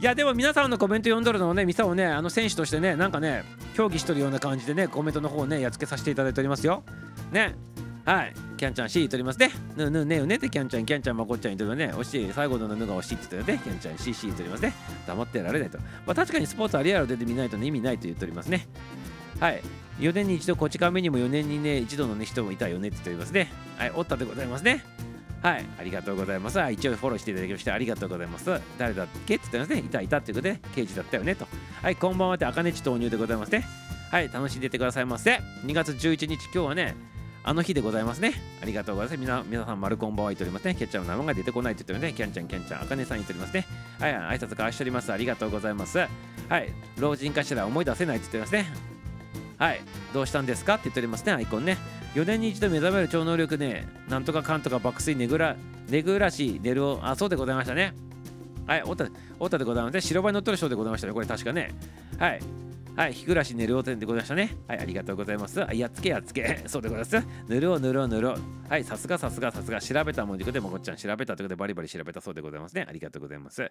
[0.00, 3.42] いやでも皆さんのコメント読んどるのをね、ミサをね、あの選手としてね、なんかね、
[3.74, 6.84] 競技しとるような感じでね、コメントの方をね、やっつけさせていただいておりますよ。
[7.32, 7.56] ね。
[8.04, 8.34] はい。
[8.56, 9.50] キャンちゃん C 取りますね。
[9.76, 14.72] ぬぬねうねってキャンちゃん、キャンちゃん、まこっちゃんにとるね、惜しい、最後のぬが惜しいって言ってね、キャンちゃん CC 取りますね。
[15.04, 15.78] 黙ってやられないと。
[15.78, 18.68] まあ確かにスポーツはリアルで見ないと、ね、意味ないと言っておりますね。
[19.40, 19.62] はい。
[19.98, 23.50] 4年に一度、こっち亀にも4年にね、一度の、ね、人もいたよねって言っておりますね。
[23.76, 24.84] はい、おったでございますね。
[25.42, 26.58] はい、ありがとうございます。
[26.70, 28.60] 一応フォローしていただきましてありがとうございます。
[28.76, 29.78] 誰だっけって言ってますね。
[29.78, 31.46] いたいたっていうことで、刑事だったよねと。
[31.82, 33.64] はい、こんばんはって、あかねち投入でございますね。
[34.10, 35.40] はい、楽しんでてくださいませ。
[35.64, 36.96] 2月11日、今日はね、
[37.44, 38.34] あの日でございますね。
[38.62, 39.20] ありがとうございます。
[39.20, 40.74] みな皆さん、丸こんばんは言っておりますね。
[40.74, 42.16] キャッチャーの名前が出てこないって言ってるね。
[42.16, 43.66] キャンちゃん、キャンちゃん、あかねさん言っておりますね。
[44.00, 45.12] はい、挨拶交わしております。
[45.12, 45.98] ありがとうございます。
[45.98, 46.06] は
[46.58, 48.72] い、老人かしら思い出せないって言ってますね。
[49.56, 49.80] はい、
[50.12, 51.78] どうしたんですかって言っておりますね、アイコンね。
[52.14, 55.56] 4年に一度目覚める超能力ね、なんとかかんとか爆睡ねぐら、
[55.88, 57.94] ねぐらし、寝るを、あ、そうでございましたね。
[58.66, 59.06] はい、おった、
[59.38, 60.00] おったでございますね。
[60.00, 61.72] 白バイ乗っとる人でございましたね、これ確かね。
[62.18, 62.40] はい。
[62.98, 64.56] はい、日暮らしぬるおてんでございましたね。
[64.66, 65.64] はい、ありがとうございます。
[65.72, 66.62] やっつけやっつけ。
[66.66, 67.28] そうでございます。
[67.46, 68.36] ぬるおぬるおぬるお。
[68.68, 69.80] はい、さすがさすがさすが。
[69.80, 72.84] 調べたもんじくでもこっちゃん調べたということでバリバリ調べたそうでございますね。
[72.88, 73.70] ありがとうございます。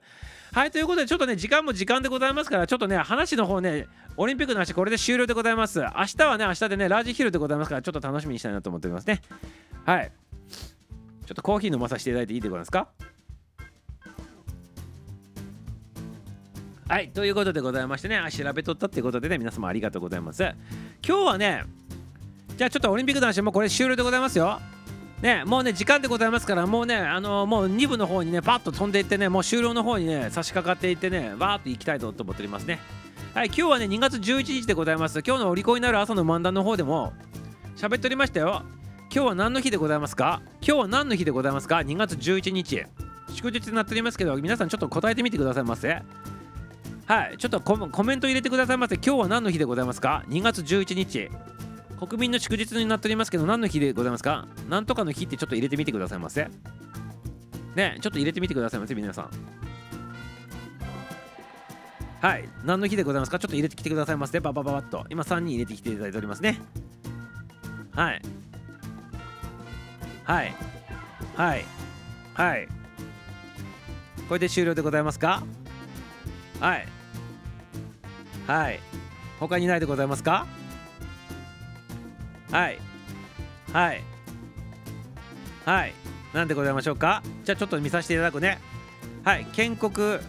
[0.53, 5.81] はい、ということでちょっとね、時間も時間でございますから、ちょっとね、話の方ね、オリンピックの話これで終了でございます。
[5.81, 9.21] 明日はね、明日でね、ラージヒルでございますから、ちょっと楽しみにしたいなと思っておりますね。
[9.85, 10.11] はい。
[11.25, 12.87] ちょっとコーヒー飲まさせていただいていいでございますか？
[16.87, 20.41] はい、ということでございましてね、あ調べとったっていうことでね、皆様ありがとうございます。
[21.05, 21.63] 今日はね、
[22.55, 24.61] じゃあちょっとオリンピックの話もうこれ終了でございますよ。
[25.21, 32.79] ね、もうね、時間でございますから、もうね、あのー、もう2部の方にね、パッと飛んでいってね、もう終了の方にね、差し掛かっていってね、わーっと行きたいと思っておりますね。
[33.33, 35.21] はい、今日はね、2月11日でございます。
[35.27, 37.11] 今日のお利口になる朝の漫談の方でも、
[37.75, 38.63] 喋っておりましたよ。
[39.13, 40.41] 今日は何の日でございますか？
[40.61, 42.85] 今日は何の日でございますか ?2 月11日。
[43.33, 46.01] 祝日になっておりますけど、皆さんちょっと答えてみてくださいませ。
[47.07, 48.95] はい、ちょっとコメント入れてくださいませ。
[48.95, 51.31] 今日は何の日でございますか ?2 月11日。
[51.97, 54.45] 国民の祝日になっておりますけど、何の日でございますか？
[54.67, 56.49] 何とかの日ってちょっと入れてみてくださいませ。
[57.75, 59.29] ね、ちょっと入れてみてくださいませ、皆さん。
[62.19, 63.39] はい、何の日でございますか？
[63.39, 64.41] ちょっと入れてきてくださいませ。
[64.41, 65.05] ババババッと。
[65.09, 66.59] 今3人入れてきていただいておりますね。
[67.95, 68.21] はい。
[70.25, 70.53] はい。
[71.37, 71.65] はい。
[72.33, 72.67] はい。
[74.27, 75.41] これで終了でございますか？
[76.59, 76.87] はい。
[78.47, 78.79] はい。
[79.39, 80.47] 他にないでございますか？
[82.49, 82.79] はい。
[83.73, 84.03] はい。
[85.65, 85.93] はい。
[86.33, 87.21] なんでございましょうか？
[87.43, 88.59] じゃあちょっと見させていただくね。
[89.23, 89.45] はい。
[89.51, 90.19] 建国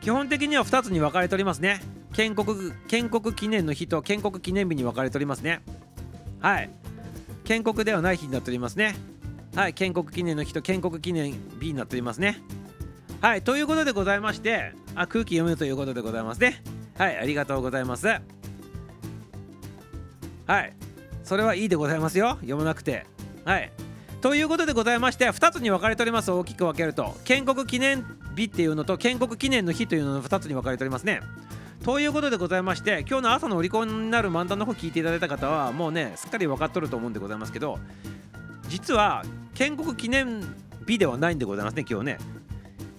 [0.00, 1.80] 基本的には2つに分かれておりますね。
[2.12, 5.62] 建国建国記念の日と建国記念日に分かれておりますね。
[6.40, 6.70] はい。
[7.44, 8.96] 建国ではない日になっておりますね。
[9.54, 9.74] はい。
[9.74, 12.38] 建国記念の日と建国記念日になっておりますね。
[13.20, 16.62] はいということでございましてあ空気読むということでございますね。
[16.96, 18.06] はいありがとうございます。
[18.06, 18.20] は
[20.60, 20.72] い
[21.22, 22.38] それはいいでございますよ。
[22.40, 23.04] 読まなくて。
[23.44, 23.70] はい
[24.22, 26.30] ということでございまして2つに分かれております。
[26.30, 27.14] 大きく分けると。
[27.24, 31.20] 建国記念日っていうのと建国記念の日というのの2つに分かれておりますね。
[31.84, 37.78] ということでございまして今日の朝のお利口になる漫談の方聞いていただいた方はもうねすっかり分かっとると思うんでございますけど
[38.68, 40.42] 実は建国記念
[40.86, 42.39] 日ではないんでございますね今日ね。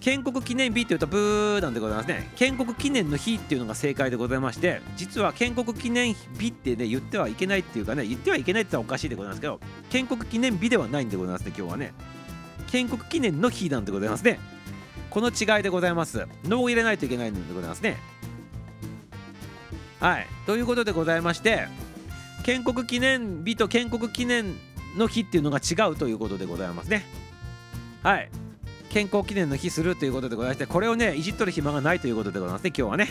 [0.02, 2.28] 建国記念日っていうとブーなんでございますね。
[2.34, 11.94] 建国記念の日っていうのが正解でございまして実は建国記念日ってね言ってはいけないっていうかね言ってはいけないって言ったらおかしいでございますけど建国記念日ではないんでございますね今日はね。
[12.66, 14.40] 建国記念の日なんでございますね。
[15.08, 16.26] この違いでございます。
[16.42, 17.96] 脳を入れないといけないんでございますね。
[20.00, 20.26] はい。
[20.46, 21.68] ということでございまして
[22.42, 24.56] 建国記念日と建国記念
[24.96, 27.06] の日っていうのが違うということでございますね。
[28.02, 28.28] はい。
[28.92, 33.08] 健康記念の日するということでございましてこれをねいじっとる暇がないということでございますね今日はね。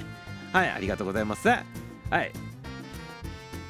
[0.53, 1.47] はいありがとうございます。
[1.47, 1.55] は
[2.21, 2.31] い。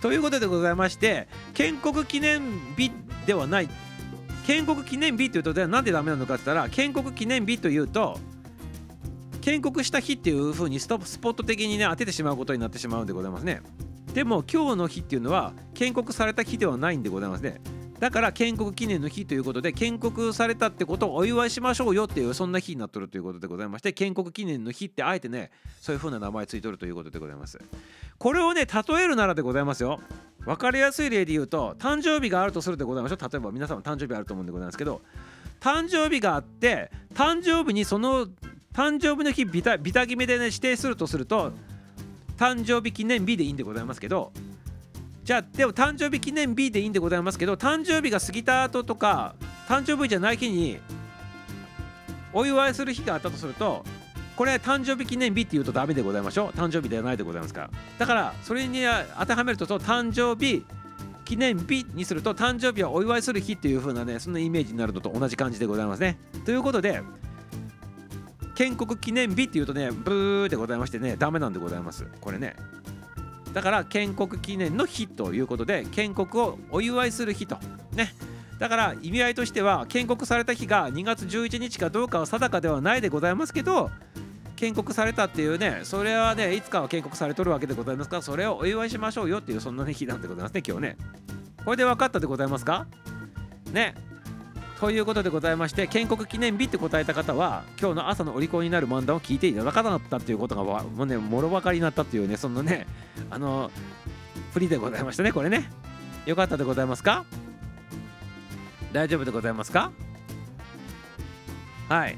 [0.02, 2.42] ということでございまして建国記念
[2.78, 2.92] 日
[3.26, 3.70] ではない。
[4.46, 8.20] 建国記念日っていうとなんでダメなのかって言ったら建国記念日というと
[9.40, 13.62] 建国した日っていう風にストスポット的にね当ててしまうことになってしまうんでございますね。
[14.14, 17.62] でも今日の日っていうのは建国された日ではないんでございますね。
[18.02, 27.60] だから建国記念の日ということで建国されたってことをお祝いしましょうよっていうそんな日になっとるということでございまして建国記念の日ってあえてねそういう風な名前ついとるということでございます。
[28.18, 30.00] これをね例えるならでございますよ。
[30.40, 33.20] 分かりやすい例で言うと誕生日があるとするでございましょう。
[33.20, 35.04] 例えば皆さん誕生日あると思うんでございますけど
[35.60, 38.26] 誕生日があって誕生日にその
[38.74, 41.52] 誕生日の日ビタビタ決めでね指定するとすると
[42.36, 44.32] 誕生日記念日でいいんでございますけど
[45.32, 49.34] じゃあでも誕生日記念日でいいんでございますけど誕生日が過ぎた後とか
[49.66, 50.78] 誕生日じゃない日に
[52.34, 53.86] お祝いする日があったとすると
[54.36, 56.50] これ誕生日記念日って言うとダメでございましょう。
[56.50, 57.70] 誕生日ではないでございますから。
[57.98, 58.82] だからそれに
[59.18, 60.66] 当てはめると誕生日
[61.24, 66.20] 記念日にすると誕生日はお祝いする日っていう風なねそんなイメージになるのと同じ感じでございますね。
[66.44, 67.02] ということで
[68.56, 72.06] 建国記念日っていうとねブーでございましてねダメなんでございます。
[72.20, 72.58] これね。
[73.54, 77.58] だから建国記念の日ということで建国をお祝いする日と。
[77.94, 78.14] ね。
[78.60, 83.90] だから意味合いとしては建国された日が2月11日かどうかは定かではないでございますけど
[84.56, 88.18] 建国されたっていうねそれはねいつかは建国されとるわけでございますか？
[88.18, 90.98] らそれをお祝いしましょうよっていうそんな、日なんでございますね今日ね。
[91.66, 92.86] これで分かったでございますか？
[93.72, 93.96] ね。
[94.82, 102.88] ということでございまして建国記念日って答えた方は今日の朝のお利口になる漫談を聞いていただかなかったっていうことがもうねもろ分かりになったっていうねそんなね
[103.30, 103.70] あの
[104.54, 105.70] 振りでございましたねこれね
[106.26, 107.26] よかったでございますか？
[108.92, 109.92] 大丈夫でございますか？
[111.88, 112.18] はい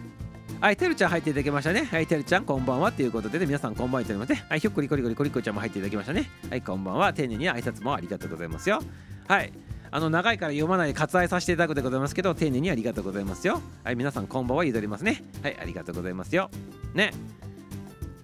[0.61, 1.83] はい、てるちゃん入っていただきましたね。
[1.83, 4.45] はい、てるちゃんこんばんはということで、ね、皆さんこんばんはと言いますね。
[4.47, 6.29] はい、ひょっこりこりこりこりこちゃんも入っていただきましたね。
[6.49, 7.11] はい、こんばんは。
[7.13, 8.79] 丁寧に挨拶もありがとうございますよ。
[9.27, 9.51] はい、
[9.95, 13.61] あの長いから読まないで割愛させていただくでございますけど丁寧にありがとうございますよ。
[13.83, 15.23] はい皆さんこんばんはゆとりますね。
[15.43, 16.49] はいありがとうございますよ。
[16.95, 17.13] ね。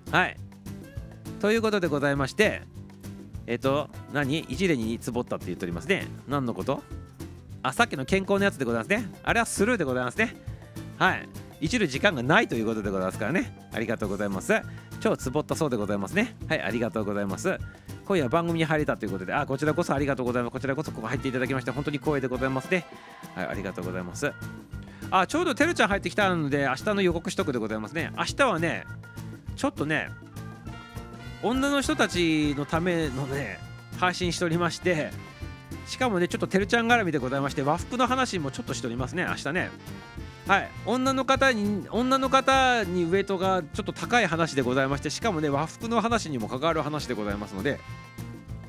[0.09, 0.37] はい。
[1.39, 2.63] ということでございまして
[3.45, 4.39] えっ、と何？
[4.39, 6.07] 一例につぼったって言っておりますね。
[6.27, 6.81] 何のこと？
[7.61, 9.07] あさっきの健康のやつでございますね。
[9.21, 10.35] あれはスルーでございますね。
[10.97, 11.29] はい。
[11.61, 13.53] 一る時間がないということでございますからね。
[13.73, 14.53] ありがとうございます。
[14.99, 16.35] 超つぼったそうでございますね。
[16.47, 17.57] はいありがとうございます。
[18.05, 20.53] 今夜番組に入れたということであこちらこそありがとうございます。
[20.53, 22.85] こちらこそここ入っていただきまして本当に光栄でございますね。
[23.35, 24.31] はいありがとうございます。
[25.11, 28.11] あちょうどてるちゃん入ってきたので明日の予告しとくでございますね。
[28.17, 28.85] 明日はね
[29.55, 30.09] ちょっとね
[31.41, 33.59] 女の人たちのためのね
[33.97, 35.11] 配信しておりまして
[35.85, 39.71] しかもねちょっとてるちゃん絡みでございまして和服の話もちょっとしておりますね明日ね。
[40.49, 40.71] はい。
[40.87, 47.79] 女の方に女の方にウエイトがちょっと高い話でございましてしかもね和服の話にも関わる話でございますので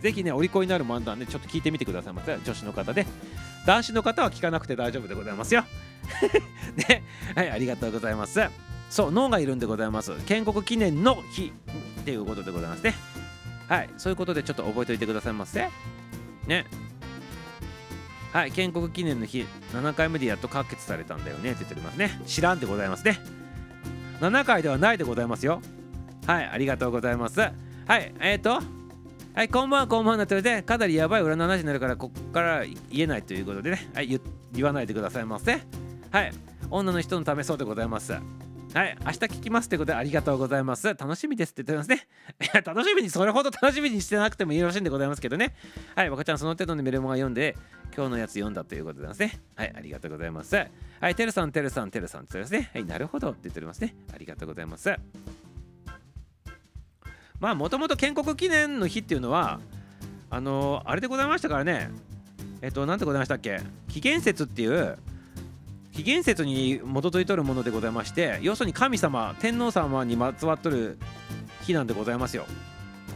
[0.02, 3.06] ぜひねお利口になる漫談ねちょっと聞いてみてくださいませ女子の方で。
[3.66, 5.64] 男子の方は聞かなくて大丈夫でございますよ。
[6.88, 7.02] ね。
[7.34, 8.40] はいありがとうございます。
[8.90, 10.12] そう脳がいるんでございます。
[10.26, 11.52] 建国記念の日
[12.00, 12.94] っていうことでございますね。
[13.68, 13.90] はい。
[13.96, 15.68] そういうことでちょっと覚えておいてくださいませ。
[16.46, 16.66] ね。
[18.32, 22.20] はい建国記念の日7回目でやっと可決されたんだよねって言っておりますね。
[22.26, 23.18] 知らんでございますね。
[24.20, 25.60] 7回ではないでございますよ。
[26.26, 27.40] はいありがとうございます。
[27.40, 27.50] は
[27.96, 28.60] いえっ、ー、と
[29.34, 33.90] はいこんばんはこんばんはなっておいてかなりやばい裏の話になるからこっから言えないということでね。
[33.94, 34.20] はい
[34.52, 35.60] 言わないでくださいませ。
[36.10, 36.32] はい
[36.70, 38.14] 女の人のためそうでございます。
[38.72, 40.86] はい、明日聞きますということでありがとうございます。
[40.94, 42.06] 楽しみですって言ってますね。
[42.40, 45.56] いや、楽しみに、それほど楽しみにしてなくてもよろしいんでございますけどね。
[45.96, 47.56] はい、若ちゃん、その程度のメルモが読んで、
[47.96, 49.40] 今日のやつ読んだということですね。
[49.56, 50.54] はい、ありがとうございます。
[51.00, 52.70] はい、てるさん、てるさん、てるさんって言ってますね。
[52.72, 53.96] はい、なるほどって言っておりますね。
[54.14, 54.94] ありがとうございます。
[57.40, 59.60] まあ、もともと建国記念の日っていうのは、
[60.30, 61.90] あのー、あれでございましたからね。
[62.62, 63.60] えっと、なんてございましたっけ？
[63.88, 64.96] 紀元節っていう、
[66.00, 70.98] 紀元節に基づいとるものでございまして要するに神様天皇様にまつわっとる
[71.60, 72.46] 日なんでございますよ。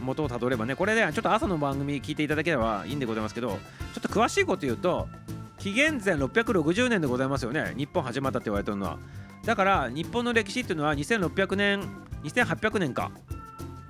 [0.03, 5.07] 元をたどればねこれで、ね、ちょっと朝の番組聞いていただければいいんでございますけどちょっと詳しいこと言うと
[5.57, 7.73] 紀元前660年でございますよね。
[7.75, 8.99] 日本始まったって言われてるのは。
[9.45, 11.81] だから日本の歴史っていうのは2600年
[12.23, 13.09] 2800年か。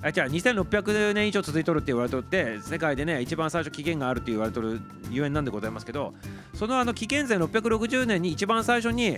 [0.06, 4.80] あじゃあ2600年以上続いとるって言われとって世界でね一番最初期限があるって言われとる
[5.10, 6.14] ゆえんなんでございますけど
[6.54, 9.18] そのあの紀元前660年に一番最初に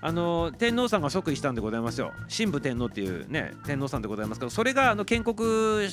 [0.00, 2.12] あの天皇さんが即位したんでございますよ。
[2.36, 5.88] 神武天皇っていうね天皇さんでございますけどそれがあの建国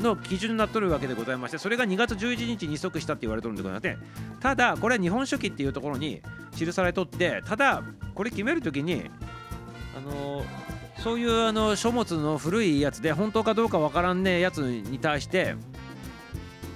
[0.00, 3.96] の基準になっとるわけでございましてそれが2月11日に即したって言われとるんでございまして
[4.40, 6.20] ただこれは日本書紀っていうところに
[6.56, 7.82] 記されとってただ
[8.14, 9.10] これ決めるときに
[9.96, 10.44] あの
[11.02, 15.56] そういうあの書物の古いやつで本当かどうかわからんねえやつに対して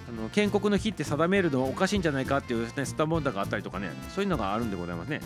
[0.08, 5.20] あの建国の日って定めるのおかしいんじゃないかっていう、ね、スタモンダがあったりとかねそういうのがあるんでございますね。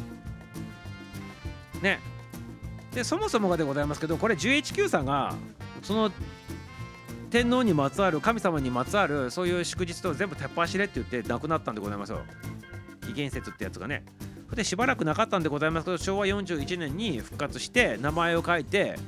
[1.80, 2.00] ね
[2.92, 5.34] でそもそもがでございますけどこれ GHQ さんが
[5.82, 6.12] その
[7.30, 12.20] 天皇にまつわる神様にまつわるそういう祝日と全部撤廃しれって言って亡くなったんでございますよ。
[13.06, 14.04] 紀元節ってやつがね。
[14.54, 18.98] でしばらくなかったんでございますけど昭和41年に復活して名前を書いて、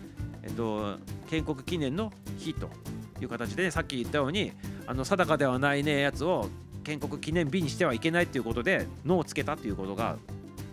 [0.42, 0.96] えっと、
[1.28, 2.70] 建国記念の日と
[3.20, 4.52] いう形で、ね、さっき言ったように
[4.86, 6.48] あの定かではないねやつを
[6.84, 10.16] 建国記念日にしてはいけないということで「の」をつけたということが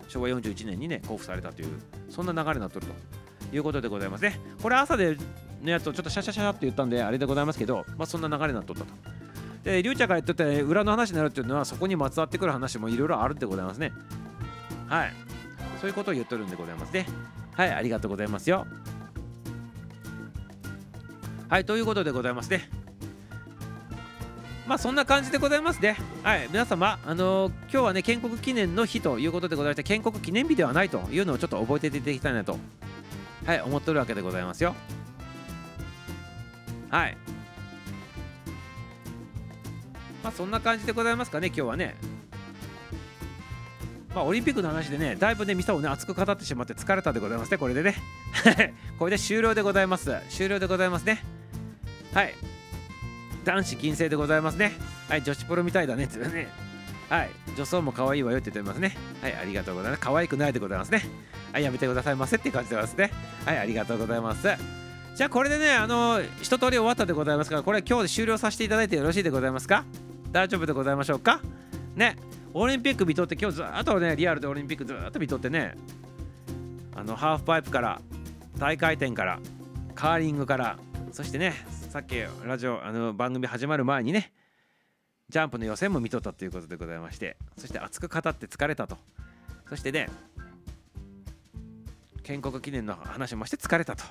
[0.08, 1.70] 昭和41年にね交付されたという
[2.10, 4.40] そんな流れになっとるということでございますね。
[4.62, 5.18] これ朝で
[5.64, 8.94] のやつをちょっとシャシャシャって言ったんであれでございますけど、まあ、そんな流れになっとったと。
[9.64, 13.92] で龍ちゃんが言ってて裏の話になるっていうのはそこにまつわってくる話もいろいろあるってございますね。
[14.90, 15.14] はい
[15.80, 17.06] そういうことを言っとるんでございますね
[17.54, 18.68] はいありがとうございますよ
[21.48, 22.70] はいということでございますね
[24.70, 25.98] まあそんな感じでございますね。
[26.22, 32.56] はい、皆様、あのー、今日はね、建国記念の日ということでございまして、建国記念日ではないというのをちょっと覚えていただきたいなと、
[33.48, 34.76] はい、思ってるわけでございますよ。
[36.92, 37.18] はい。
[40.24, 41.96] まあそんな感じでございますかね、今日はね。
[44.14, 47.96] まあ、オリンピックの話でね、だいぶね、ミサをね、熱く語ってしまって疲れたでございますね、これでね。
[48.98, 50.12] これで終了でございます。
[50.30, 51.24] 終了でございますね。
[52.14, 52.34] はい。
[53.46, 54.74] 男子金星でございますね。
[55.08, 56.48] はい、女子プロみたいだねってね。
[57.08, 58.96] はい、女装も可愛いわよって言ってますね。
[59.22, 60.02] はい、ありがとうございます。
[60.02, 61.04] 可愛くないでございますね。
[61.54, 63.12] はい、やめてくださいませって感じでますね。
[63.46, 64.48] はい、ありがとうございます。
[65.16, 69.86] じゃあこれでね、あの一通り終わったでございますから、これ今日で終了させていただいてよろしいでございますか？
[70.32, 71.42] 大丈夫でございましょうか？
[71.96, 72.16] ね、
[72.54, 75.76] オリンピック見とって今日ずっとね、リアルでオリンピックずっと見とってね、
[76.96, 78.02] あのハーフパイプから
[78.58, 79.40] 大回転から
[79.96, 80.78] カーリングから
[81.12, 81.54] そしてね
[81.90, 84.34] さっきラジオあの番組始まる前にね
[85.30, 88.98] ジャンプの予選も見とったということでございましてそして熱く語って疲れたと。
[89.70, 90.10] そしてね
[92.24, 94.04] 建国記念の話もして疲れたと。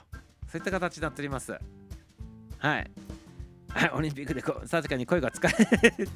[0.50, 1.58] そういった形になっております。
[2.58, 2.90] はい。
[3.92, 6.08] オリンピックでこ確かに声が疲れ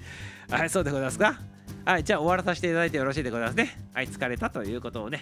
[0.57, 1.39] はいそうでございますか？
[1.85, 3.77] はいじゃあ終わらさせていただいてよろしいでございますね。
[3.93, 5.21] はい疲れたということをね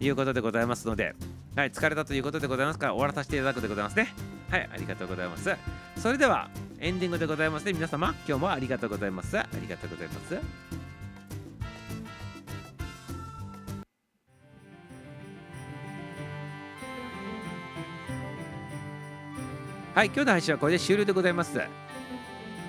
[0.00, 1.14] いうことでございますので。
[1.54, 4.08] はい疲れたということでございますから終わらさせていただくでございますね。
[4.50, 5.54] はいありがとうございます。
[5.98, 6.48] それでは
[6.78, 7.74] エンディングでございますね。
[7.74, 9.38] 皆様今日もありがとうございます。
[9.38, 10.34] ありがとうございます。
[19.92, 21.60] はい、今日の配信はこれで終了でございます。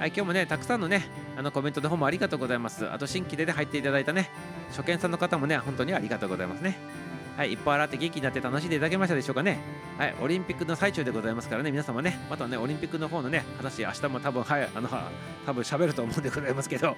[0.02, 1.06] はい、今日もね、たくさんのね、
[1.38, 2.90] あのコメントの方もありがとうございます。
[2.90, 4.32] あと、新規で、ね、入っていただいたね、
[4.72, 6.76] 初見さんの方もね、本当にありがとうございますね。
[7.38, 9.60] はい、いっぱい洗って元気になって楽しんでいただけましたでしょうかね。
[10.00, 14.90] はい、オリンピックの最中でございますからね、皆様ね、またね、オリンピックの方のね、話、明日も多分、はい、あの、
[15.46, 16.98] 多分喋ると思うんでございますけど、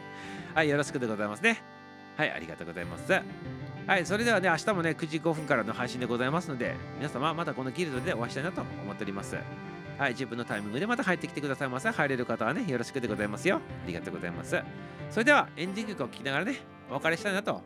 [0.55, 1.61] はい、よろしくでございますね。
[2.15, 3.11] はい、ありがとうございます。
[3.85, 9.35] はい、それではね、明日もね、9時5分からの配信でございますので、皆様、またこのギルドでお会いしたいなと思っております。
[10.03, 11.89] はい、自分のタイミングでまた入ってきてくださいませ。
[11.89, 13.57] 入れる方はね、よろしくでございますよ。
[13.57, 14.61] ありがとうございます。
[15.09, 16.57] それでは、エンディング曲を聴きながらね、
[16.89, 17.61] お別れしたいなと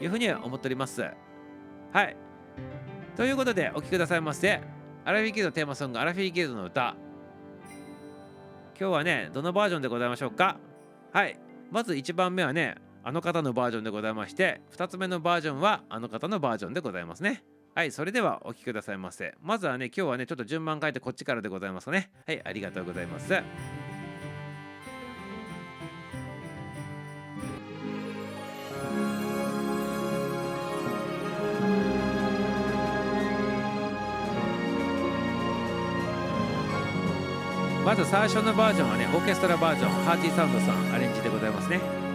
[0.00, 1.02] いうふうに思っております。
[1.92, 2.16] はい。
[3.16, 4.62] ということでお聴きくださいませ
[5.04, 6.96] アラフィーギルドテーマソングアラフィーギルドの歌
[8.78, 10.58] 今日はねどのバージョンでございましょうか
[11.12, 11.38] はい
[11.70, 17.42] まず1番目はねあの方のバージョンでございまして2つ目のバージョンはあの方のバージョンでございますね
[17.72, 19.34] はいそれではお聴きくださいませ。
[19.40, 22.10] まずはね今日はねちょっと順番変えてこっちからでございますね。
[22.26, 23.32] はいありがとうございます。
[37.84, 42.09] まず最初のバージョンはねオーケストラバージョンハーティーサウンドさんアレンジでございますね。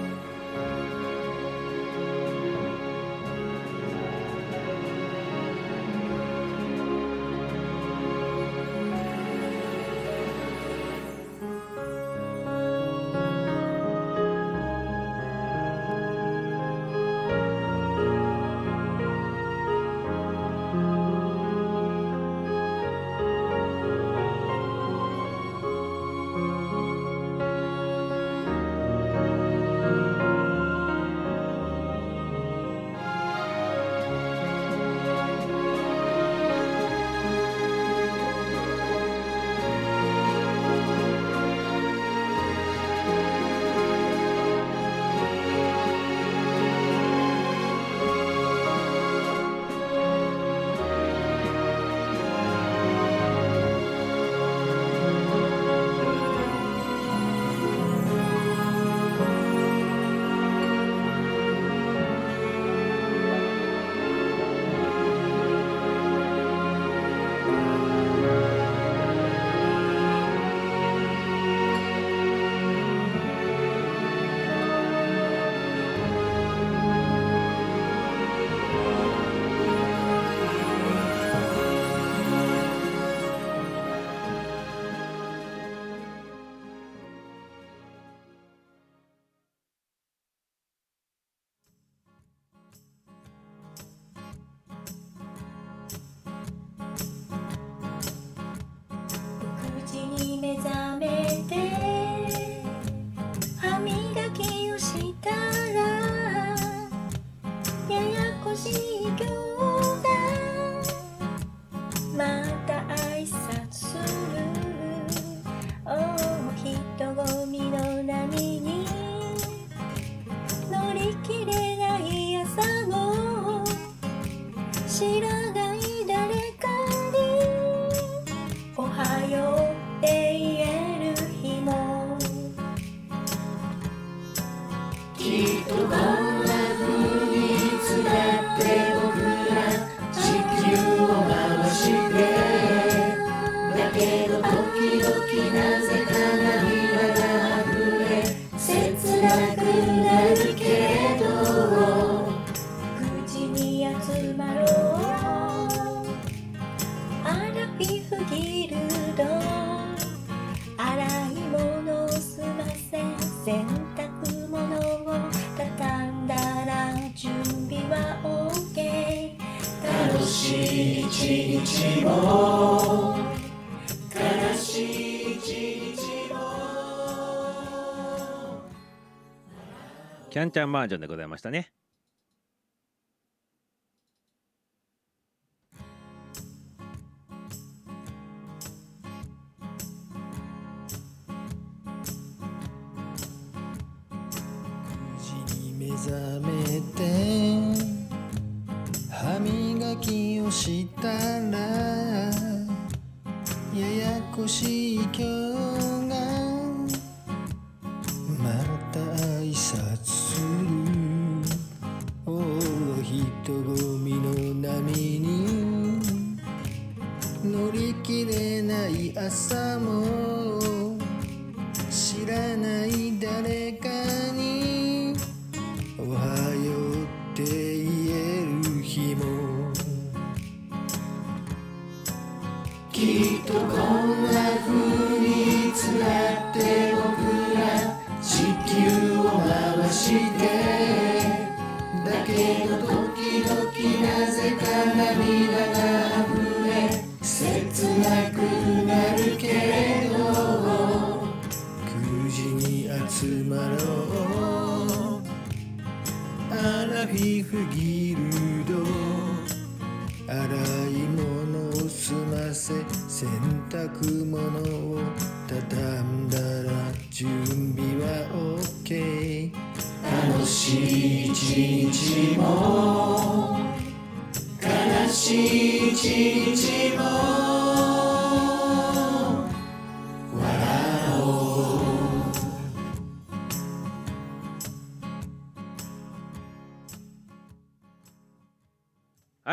[180.56, 181.75] ちゃんバージョンでございましたね。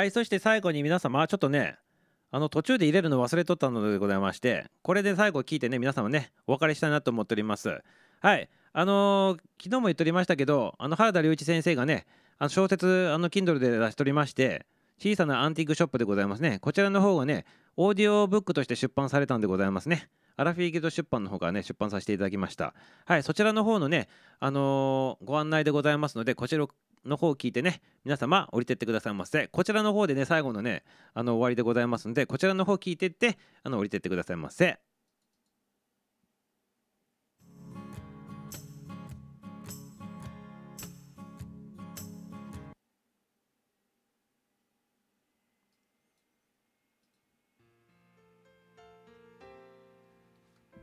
[0.03, 1.77] はいそして最後に皆様ちょっとね
[2.33, 7.85] あの途中で入れるの忘れとったのでございましてこれで最後聞いてね皆様ねお別れしたいなと思っております。
[8.19, 12.05] はいあのー昨日も言っておりましたけどあの原田隆一先生がね
[12.41, 14.67] あの小説あの Kindle で出しておりまして
[14.99, 16.59] 小さなアンティークショップでございますね。
[16.61, 17.45] こちらの方がね
[17.77, 20.09] オーディオブックとして出版されたんでございますね。
[20.37, 22.75] アラフィーゲート出版の方からね出版させていただきました。
[23.05, 24.09] はいそちらの方のね
[24.41, 26.67] あのーご案内でございますのでこちら
[27.05, 29.49] の方を聞いてね皆様降りてってくださいませ。
[29.49, 30.85] こちらの方でね最後のね
[31.15, 34.79] あの終わりでございますのでこちらの方聞いてってあの降りてってくださいませ。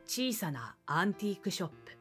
[0.05, 1.98] 小さなアンティークショップ。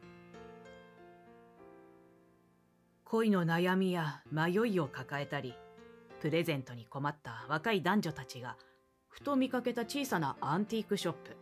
[3.09, 5.55] 恋の悩みや迷いを抱えたり
[6.21, 8.55] プレゼントに困った若い男女たちが
[9.07, 11.35] ふと見かけた小さなアンティークショップ。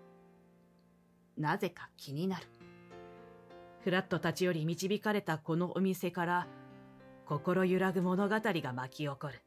[1.37, 2.45] なぜか気になる。
[3.83, 6.47] フラットたちより導かれたこのお店から
[7.25, 9.41] 心揺らぐ物語が巻き起こる。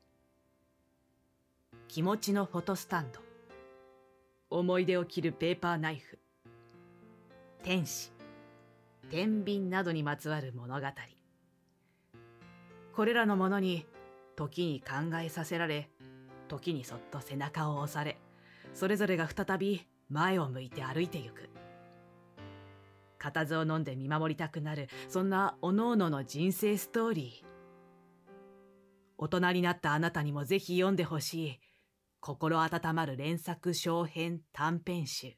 [1.89, 3.21] 気持ちのフォトスタンド。
[4.51, 6.19] 思い出を切るペーパーナイフ。
[7.63, 8.13] 天使。
[9.11, 10.87] 天秤などにまつわる物語。
[12.95, 13.87] これらのものに
[14.37, 15.91] 時に考えさせられ
[16.49, 18.19] 時にそっと背中を押され
[18.75, 21.49] それぞれが再び前を向いて歩いてゆく。
[23.19, 27.47] 固唾を飲んで見守りたくなるそんなおのおのの人生ストーリー。
[29.19, 31.61] 大人になったあなたにもぜひ読んでほしい
[32.21, 35.35] 心温まる連作小編短編集。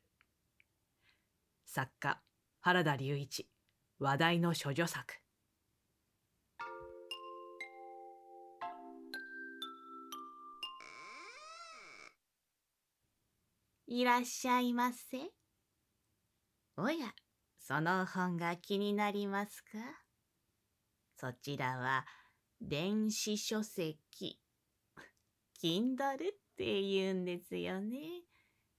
[1.66, 2.20] 作家
[2.60, 3.48] 原田隆一
[3.98, 5.21] 話題の処女作。
[13.94, 15.18] いらっしゃいませ。
[16.78, 17.12] おや、
[17.58, 19.72] その本が気になりますか？
[21.20, 22.06] そちらは
[22.58, 24.40] 電子書籍。
[25.62, 26.18] Kindle っ
[26.56, 27.98] て言うんですよね。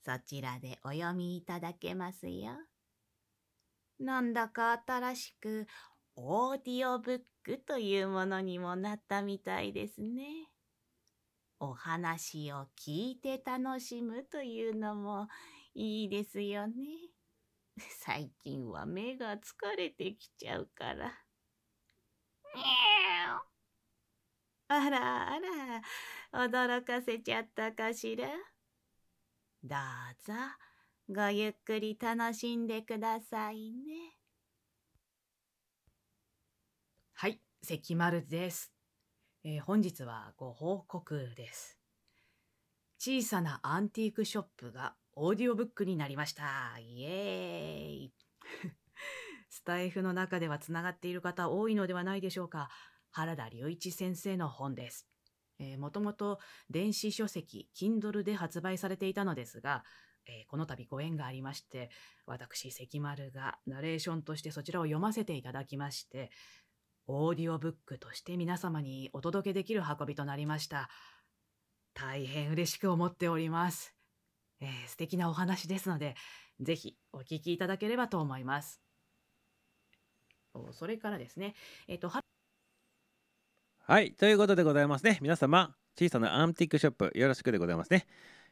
[0.04, 2.54] そちらでお読みいただけますよ。
[4.00, 5.68] なんだか新しく
[6.16, 10.50] オーディオブックというものにもなったみたいですね。
[11.66, 15.30] お話を聞いて楽しむというのも
[15.74, 16.74] いいですよね。
[18.02, 21.14] 最近は目が疲れてきちゃうから。
[24.68, 25.82] あらあら、
[26.48, 28.28] 驚かせちゃったかしら？
[29.64, 30.34] どうぞ、
[31.08, 34.18] ごゆっくり楽しんでくださいね。
[37.14, 38.73] はい、関丸です、
[39.46, 41.78] えー本日はご報告です。
[42.98, 46.80] 小さなアンティークショップがオーディオブックになりました。
[46.80, 48.14] イエーイ
[49.50, 52.70] スタイフの中ではつながっている方多いのではないでしょうか。
[53.12, 55.10] 原田隆一先生の本です。
[55.78, 56.40] もともと
[56.70, 59.84] 電子書籍 Kindle で発売されていたのですが、
[60.26, 61.90] えーこの度ご縁がありまして、
[62.26, 66.32] 私関丸がナレーションとしてそちらを読ませていただきまして、
[67.08, 70.90] オーディオブックとして皆様にお届けできる運びとなりました。
[71.94, 73.94] 大変嬉しく思っております。
[74.62, 76.16] えー素敵なお話ですので、
[76.62, 78.82] ぜひお聞きいただければと思います。
[80.72, 81.56] それからですね、
[81.88, 85.20] えっ、と、はい、ということでございますね。
[85.22, 88.06] 皆様、小さなアンティークショップ、よろしくでございますね。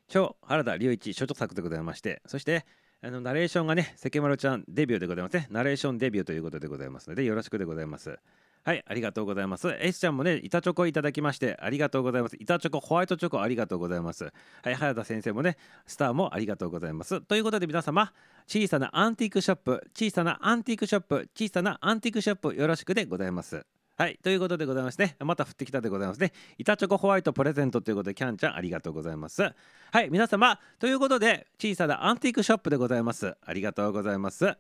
[0.08, 2.66] 超原田隆一所著作でございまして、そして、
[3.04, 5.48] あのナレーションがね、関丸ちゃんデビューでございますね。
[5.50, 8.20] ナレーションデビューということでございますので、よろしくでございます。
[8.64, 9.76] はい、ありがとうございます。
[9.80, 12.38] S ちゃんもね、板チョコいただきまして、ありがとうございます。
[12.40, 14.26] 板チョコ、ホワイトチョコ、ありがとうございます。
[14.26, 15.58] はい、原田先生もね、
[15.88, 17.22] スターもありがとうございます。
[17.22, 18.14] ということで皆様、
[18.46, 23.66] 小さなアンティークショップ、小さなアンティークショップ、小さなアンティークショップ、よろしくでございます。
[24.02, 25.16] はい、ということでございますね。
[25.20, 26.34] また降ってきたでございますね。
[26.58, 29.44] 板チョコホワイトプレゼントということで、キャンちゃんありがとうございます。
[29.44, 29.54] は
[30.02, 33.38] い、皆様、ということで、小さなアンティークショップでございます。
[33.46, 34.58] ありがとうございます。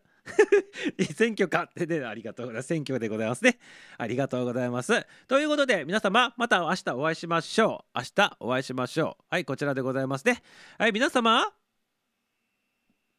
[1.16, 2.68] 選挙かってね、ありがとうございます。
[2.68, 3.58] 選挙でございますね。
[3.98, 5.08] ありがとうございます。
[5.28, 7.98] ということで、皆様、また明日お会いしましょう。
[7.98, 9.24] 明日お会いしましょう。
[9.32, 10.44] はい、こちらでございますね。
[10.78, 11.52] はい、皆様、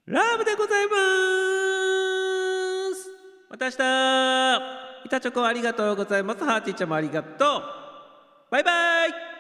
[0.06, 0.92] ラブでございま
[2.94, 3.10] す。
[3.50, 6.44] また明日、板チョコありがとうございます。
[6.44, 7.62] ハーティーちゃんもありがとう。
[8.50, 9.31] バイバイ